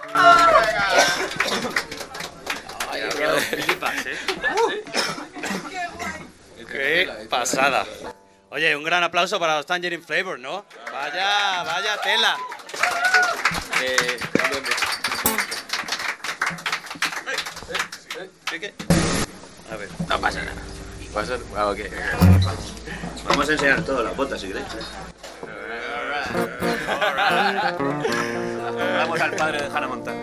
[6.70, 7.84] Qué pasada.
[8.50, 10.64] Oye, un gran aplauso para los Tangerine Flavor, ¿no?
[10.92, 12.36] Vaya, vaya tela.
[13.82, 14.18] Eh,
[19.72, 20.62] A ver, no pasa nada.
[21.56, 21.78] Ah, ok.
[23.28, 24.66] Vamos a enseñar todas las botas si queréis.
[28.98, 30.18] Vamos al padre de Hannah Montana.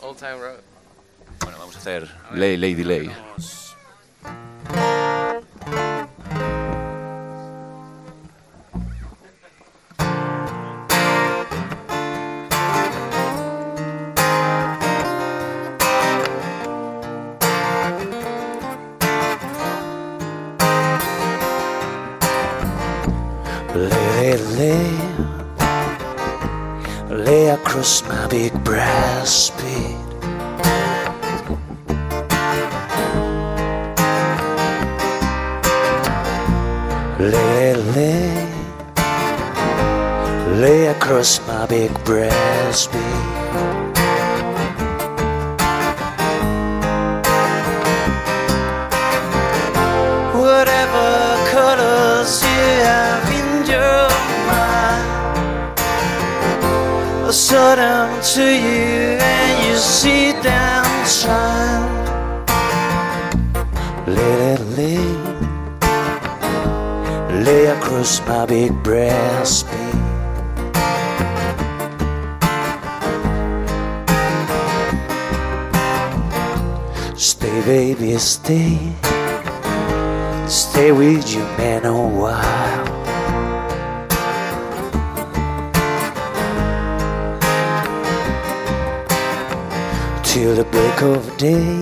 [0.00, 0.58] Old Town Road.
[1.40, 3.06] Bueno, vamos a hacer Lay Lady Lay.
[3.06, 3.16] Lay,
[68.54, 69.94] big brass bed.
[77.16, 78.78] Stay, baby, stay.
[80.46, 82.86] Stay with you, man, a while.
[90.22, 91.80] Till the break of day.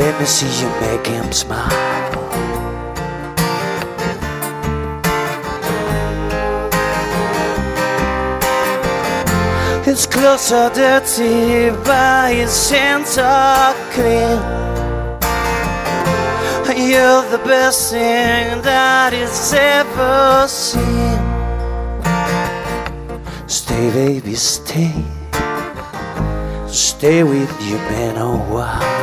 [0.00, 1.91] Let me see you make him smile.
[10.04, 14.40] It's closer, dirty by its Santa Queen.
[16.90, 21.20] You're the best thing that it's ever seen.
[23.46, 25.04] Stay, baby, stay.
[26.66, 29.01] stay with you been a while.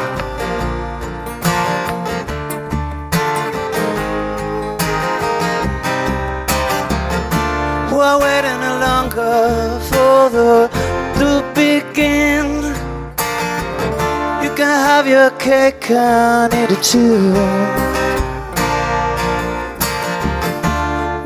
[15.10, 17.34] Your cake and eat it too.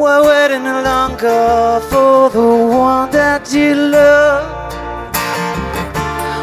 [0.01, 4.72] We're waiting no longer for the one that you love.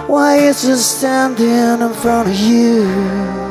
[0.07, 3.50] Why is he standing in front of you?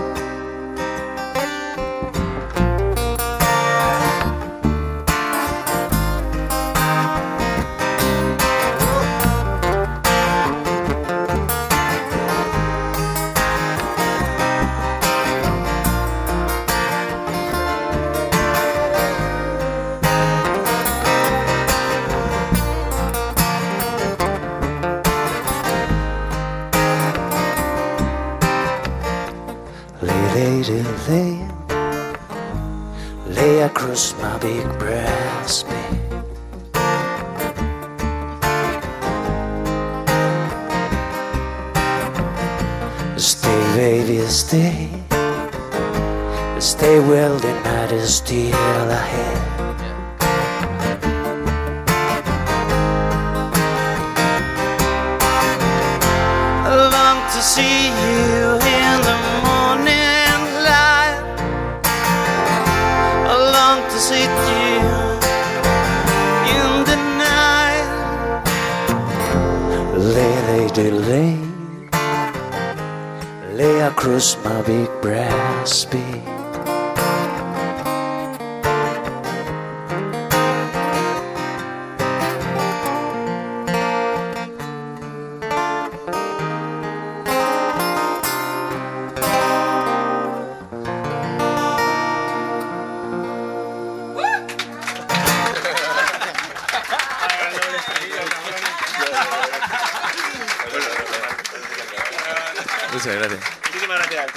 [102.99, 103.39] Muchas gracias.
[103.65, 104.31] Muchísimas gracias.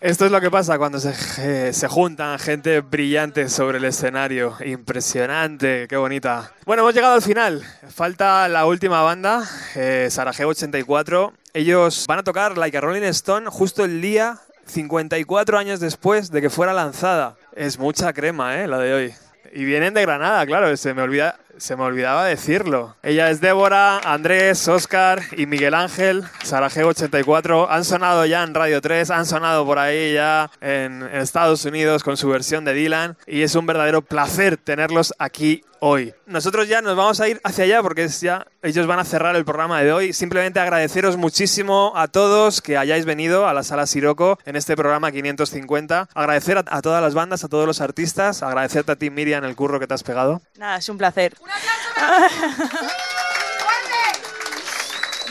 [0.00, 4.56] Esto es lo que pasa cuando se, eh, se juntan gente brillante sobre el escenario.
[4.64, 6.52] Impresionante, qué bonita.
[6.64, 7.64] Bueno, hemos llegado al final.
[7.92, 9.42] Falta la última banda,
[9.74, 11.32] eh, Sarajevo 84.
[11.52, 16.42] Ellos van a tocar Like a Rolling Stone justo el día 54 años después de
[16.42, 17.34] que fuera lanzada.
[17.56, 18.68] Es mucha crema, ¿eh?
[18.68, 19.14] La de hoy.
[19.52, 22.96] Y vienen de Granada, claro, se me, olvida, se me olvidaba decirlo.
[23.02, 27.70] Ella es Débora, Andrés, Oscar y Miguel Ángel, Sarajevo 84.
[27.70, 32.04] Han sonado ya en Radio 3, han sonado por ahí ya en, en Estados Unidos
[32.04, 33.16] con su versión de Dylan.
[33.26, 36.14] Y es un verdadero placer tenerlos aquí hoy.
[36.26, 39.36] Nosotros ya nos vamos a ir hacia allá porque es ya ellos van a cerrar
[39.36, 40.12] el programa de hoy.
[40.12, 45.12] Simplemente agradeceros muchísimo a todos que hayáis venido a la sala Siroco en este programa
[45.12, 46.08] 550.
[46.14, 48.42] Agradecer a, a todas las bandas, a todos los artistas.
[48.42, 50.42] Agradecerte a ti, Miriam, el curro que te has pegado.
[50.56, 51.36] Nada, es un placer.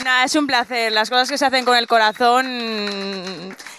[0.04, 0.92] Nada, es un placer.
[0.92, 2.46] Las cosas que se hacen con el corazón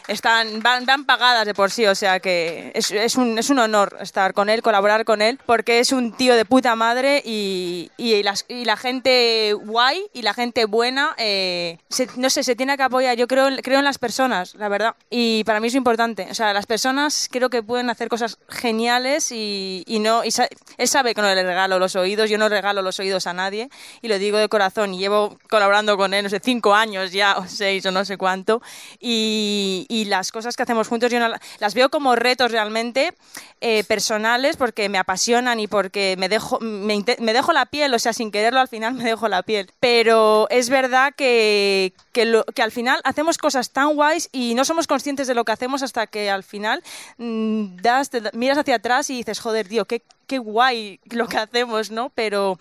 [0.10, 3.60] están, van, van pagadas de por sí, o sea que es, es un, es un
[3.60, 7.92] honor estar con él, colaborar con él, porque es un tío de puta madre y,
[7.98, 12.56] y, las- y la gente guay y la gente buena, eh, se- no sé, se
[12.56, 13.16] tiene que apoyar.
[13.16, 16.28] Yo creo, creo en las personas, la verdad, y para mí es importante.
[16.30, 20.50] O sea, las personas creo que pueden hacer cosas geniales y, y no, y sa-
[20.78, 23.70] él sabe que no le regalo los oídos, yo no regalo los oídos a nadie
[24.02, 24.94] y lo digo de corazón.
[24.94, 28.18] Y llevo colaborando con él, no sé, cinco años ya, o seis o no sé
[28.18, 28.62] cuánto.
[29.00, 33.14] Y, y las cosas que hacemos juntos yo no la- las veo como retos realmente
[33.62, 37.04] eh, personales porque me apasionan y porque me dejo, me,
[37.34, 39.70] dejo la piel, o sea, sin quererlo al final me dejo la piel.
[39.80, 45.28] Pero es verdad que, que, al final hacemos cosas tan guays y no somos conscientes
[45.28, 46.84] de lo que hacemos hasta que al final
[47.18, 51.38] mm, das, te miras hacia atrás y dices, joder, tío, qué, qué guay lo que
[51.38, 52.10] hacemos, ¿no?
[52.16, 52.58] Pero,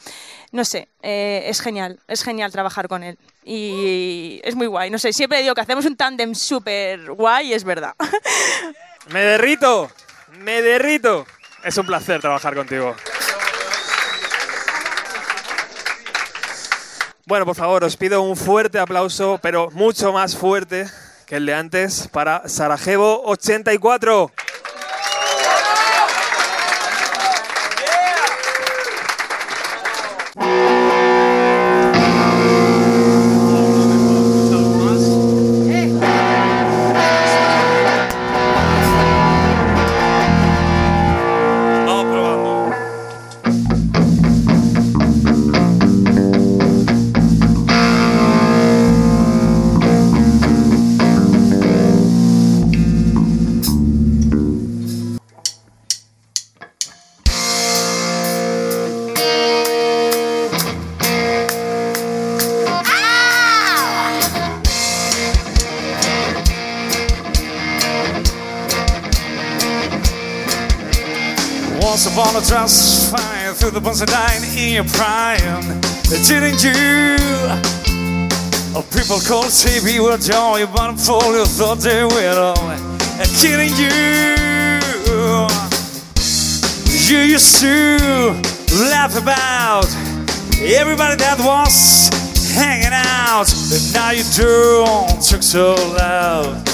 [0.51, 3.19] no sé, eh, es genial, es genial trabajar con él.
[3.45, 7.63] Y es muy guay, no sé, siempre digo que hacemos un tándem súper guay es
[7.63, 7.95] verdad.
[9.13, 9.91] Me derrito,
[10.41, 11.27] me derrito.
[11.65, 12.95] Es un placer trabajar contigo.
[17.25, 20.87] Bueno, por favor, os pido un fuerte aplauso, pero mucho más fuerte
[21.25, 24.31] que el de antes, para Sarajevo 84.
[72.39, 75.81] A trust fire through the bunch of dying in your prime.
[76.05, 77.17] Didn't you?
[78.77, 82.55] Oh, people call TV were joy, but for you thought they were
[83.41, 84.69] kidding you.
[87.09, 87.99] You used to
[88.87, 89.89] laugh about
[90.61, 92.09] everybody that was
[92.55, 96.69] hanging out, and now you don't talk so loud.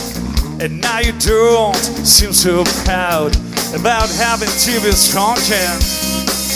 [0.60, 3.34] And now you don't seem so proud
[3.74, 5.82] about having to be strong and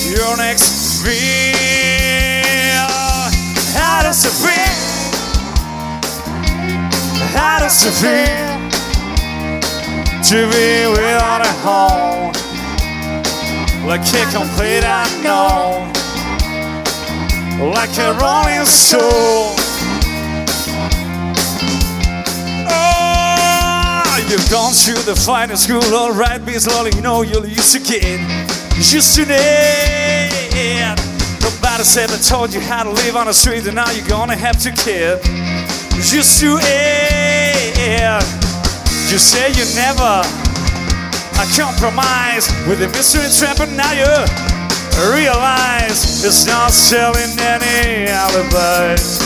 [0.07, 1.13] your next feel.
[3.75, 4.79] How does it feel?
[7.35, 8.71] How does it feel
[10.31, 12.33] to be without a home?
[13.87, 15.93] Like a complete unknown,
[17.73, 19.68] like a rolling stone.
[24.29, 28.21] You've gone through the final school, alright, be slowly, you know you'll use again.
[28.77, 30.97] Used to need.
[31.41, 34.37] Nobody said I told you how to live on the street, and now you're gonna
[34.37, 35.19] have to kid.
[35.97, 38.25] Used to end.
[39.11, 40.23] You say you never
[41.41, 44.11] I compromise with the mystery trap, and now you
[45.15, 49.19] realize it's not selling any alibis.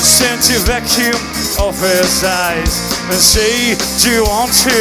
[0.00, 1.29] Send you vacuum
[1.60, 4.76] of his eyes and say, Do you want to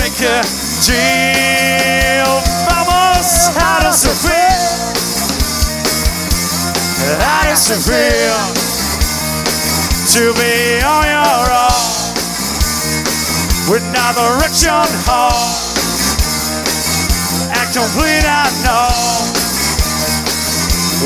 [0.00, 0.40] make a
[0.84, 2.32] deal?
[2.66, 4.62] Vamos, how does it feel?
[7.20, 8.40] How does it feel
[10.14, 11.72] to be on your own?
[13.70, 15.54] with no direction home.
[17.54, 19.32] A complete unknown,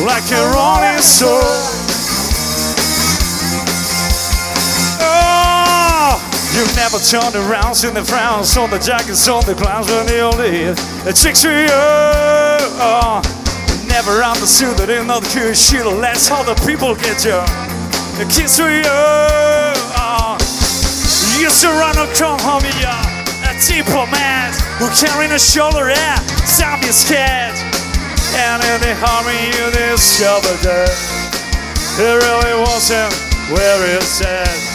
[0.06, 1.75] like a rolling stone.
[6.56, 10.28] You never turned around, seen the frowns on the jackets on the clowns when you
[10.40, 10.76] leave.
[11.04, 11.68] The chicks for you.
[12.80, 13.20] Oh,
[13.86, 17.44] never understood that in other shit, let's how the people get you.
[18.16, 18.88] The kiss for you.
[18.88, 20.36] Oh,
[21.60, 23.04] to run a come home, yeah.
[23.44, 26.16] A diplomat who carrying a shoulder, yeah.
[26.48, 27.56] Zombie scared.
[28.36, 30.90] And in the army, you discovered that
[32.00, 33.12] it really wasn't
[33.52, 34.65] where it said.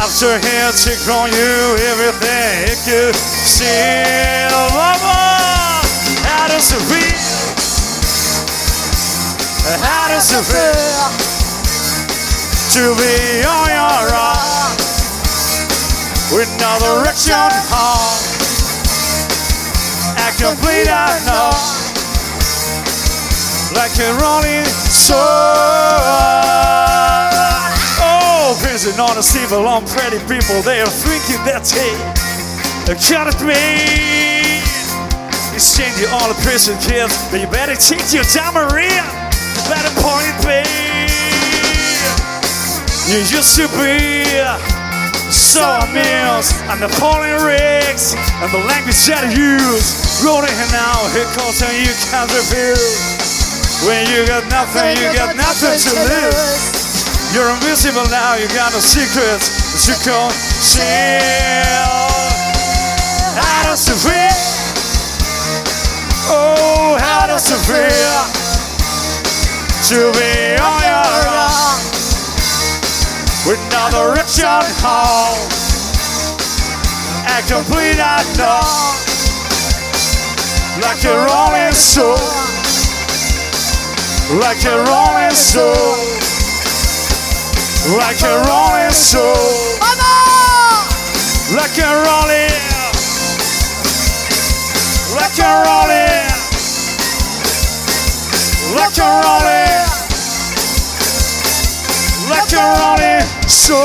[0.00, 4.56] After he took from you everything he could steal.
[4.72, 5.84] Mama,
[6.24, 7.20] how does it feel?
[9.84, 11.04] How does it feel
[12.74, 14.50] to be on your own?
[16.32, 17.34] with no direction
[17.66, 18.22] home.
[20.16, 21.58] A complete unknown,
[23.74, 25.20] like a rolling stone.
[28.70, 31.66] Prison on a civil on pretty people, they are thinking that
[32.86, 33.58] they cut at me.
[35.58, 39.02] It's changing all the prison kids, but you better change your tamarind.
[39.66, 41.10] Better point it, babe.
[43.10, 44.38] You used to be
[45.34, 50.22] so meals and the falling rigs and the language that you use.
[50.22, 53.18] Rolling it now, here comes and you can't refuse.
[53.82, 56.69] When you got nothing, you got nothing to lose.
[57.32, 61.62] You're invisible now, you got no secrets that you can't share.
[63.38, 64.38] How does it feel?
[66.32, 68.22] Oh, how does it feel
[69.90, 71.90] to be on your own?
[73.46, 74.44] with no direction
[74.84, 75.48] home.
[77.24, 78.94] A complete unknown,
[80.82, 82.18] like a rolling stone,
[84.40, 86.29] like a rolling stone,
[87.88, 89.80] like a rolling stone,
[91.56, 92.50] like a rolling,
[95.16, 96.28] like a rolling,
[98.76, 99.70] like a rolling.
[102.30, 103.80] Like a rolling stone.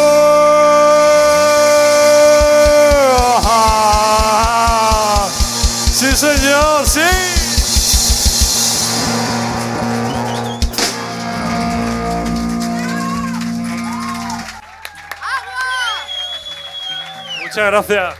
[17.55, 18.15] Muchas gracias.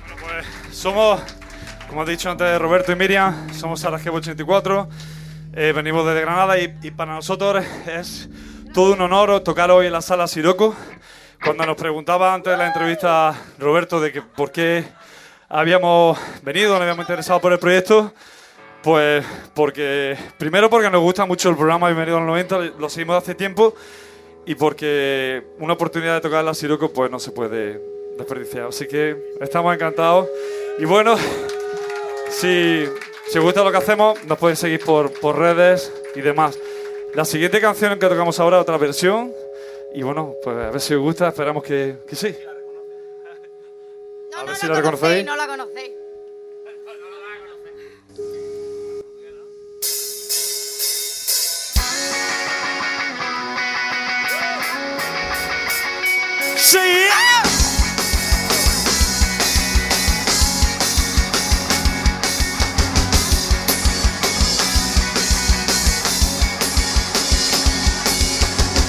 [0.00, 1.20] Bueno, pues somos,
[1.86, 4.88] como ha dicho antes Roberto y Miriam, somos Sarajevo 84.
[5.52, 8.30] Eh, venimos desde Granada y, y para nosotros es
[8.72, 10.74] todo un honor tocar hoy en la sala Siroco.
[11.44, 14.88] Cuando nos preguntaba antes de la entrevista Roberto de que por qué
[15.50, 18.14] habíamos venido, nos habíamos interesado por el proyecto,
[18.82, 23.18] pues porque primero porque nos gusta mucho el programa Bienvenido a los 90, lo seguimos
[23.18, 23.74] hace tiempo
[24.48, 27.80] y porque una oportunidad de tocar la Siroco pues no se puede
[28.16, 28.68] desperdiciar.
[28.68, 30.26] Así que estamos encantados
[30.78, 31.16] y bueno,
[32.30, 32.84] Si,
[33.30, 36.58] si os gusta lo que hacemos, nos pueden seguir por, por redes y demás.
[37.14, 39.32] La siguiente canción que tocamos ahora, otra versión.
[39.94, 42.34] Y bueno, pues a ver si os gusta, esperamos que, que sí.
[44.36, 45.24] a ver si la reconocéis.
[45.24, 45.92] No la conocéis.
[56.68, 57.08] Sí.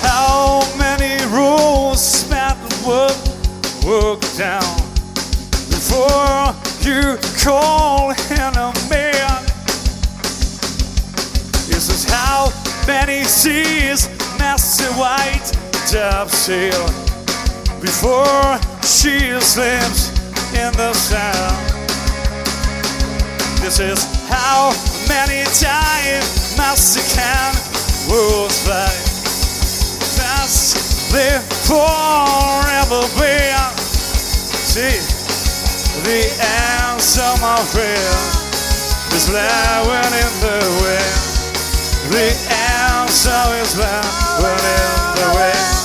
[0.02, 3.16] How many rules that work
[3.86, 4.76] work down
[5.70, 9.42] before you call him a man?
[11.70, 12.52] This is how
[12.86, 15.54] many seas Master White
[15.90, 17.09] dove sail
[17.82, 20.12] before she slips
[20.52, 21.56] in the sand.
[23.62, 24.72] This is how
[25.08, 27.56] many times Master can
[28.12, 28.92] will fly.
[30.20, 30.76] That's
[31.12, 33.40] the forever be.
[34.68, 35.00] See,
[36.04, 36.28] the
[36.84, 41.20] answer, my friend, is blowing in the wind.
[42.12, 42.28] The
[42.92, 45.79] answer is blowing in the wind.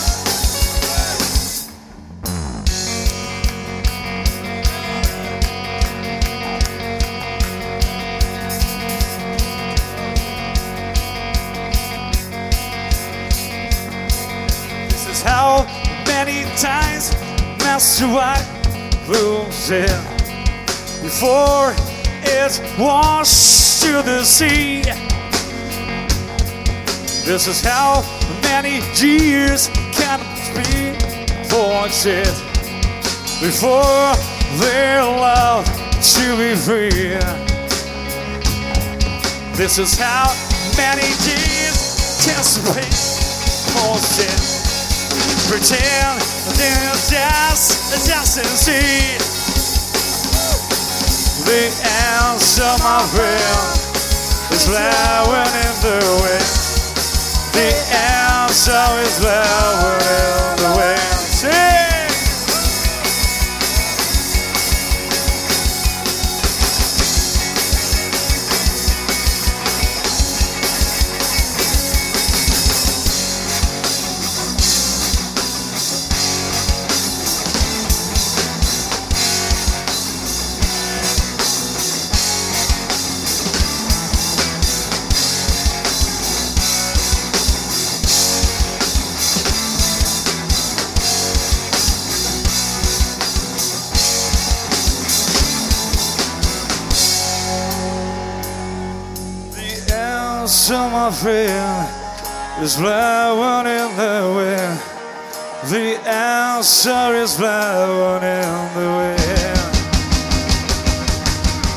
[21.02, 21.72] Before
[22.22, 24.82] it washed to the sea.
[27.24, 28.04] This is how
[28.42, 30.20] many years can
[30.52, 30.92] be
[31.48, 32.28] voided
[33.40, 34.12] before
[34.60, 37.16] they're allowed to be free.
[39.56, 40.28] This is how
[40.76, 42.44] many years can
[43.72, 44.54] for sin.
[45.48, 46.20] Pretend
[46.58, 49.23] there's just doesn't see
[51.44, 51.66] the
[52.20, 53.84] answer, my friend,
[54.52, 56.50] is blowing in the wind.
[57.52, 61.00] The answer is blowing in the wind.
[61.00, 61.83] Sing!
[101.24, 104.78] Answer, is blowing in the wind.
[105.70, 109.74] The answer is blowing in the wind.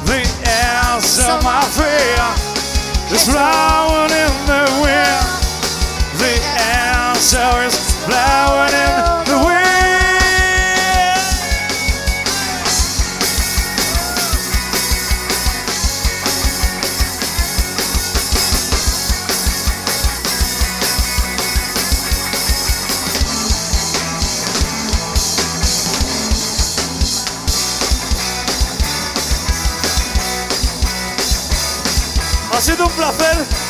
[0.03, 2.35] The answer, my friend,
[3.15, 5.27] is blowing in the wind.
[6.19, 7.86] The answer is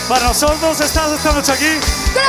[0.08, 1.80] Para nosotros estás esta noche aquí.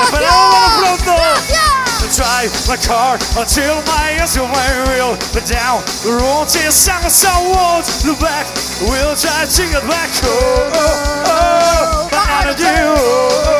[0.02, 1.14] Esperámoslo pronto.
[1.14, 2.16] Gracias.
[2.16, 4.48] Drive my car until my eyes are
[4.88, 5.16] real.
[5.32, 8.46] But down the road is sound of someone's the back.
[8.80, 10.10] We'll try to get back.
[10.24, 12.08] Oh, oh, oh.
[12.10, 13.57] But not you.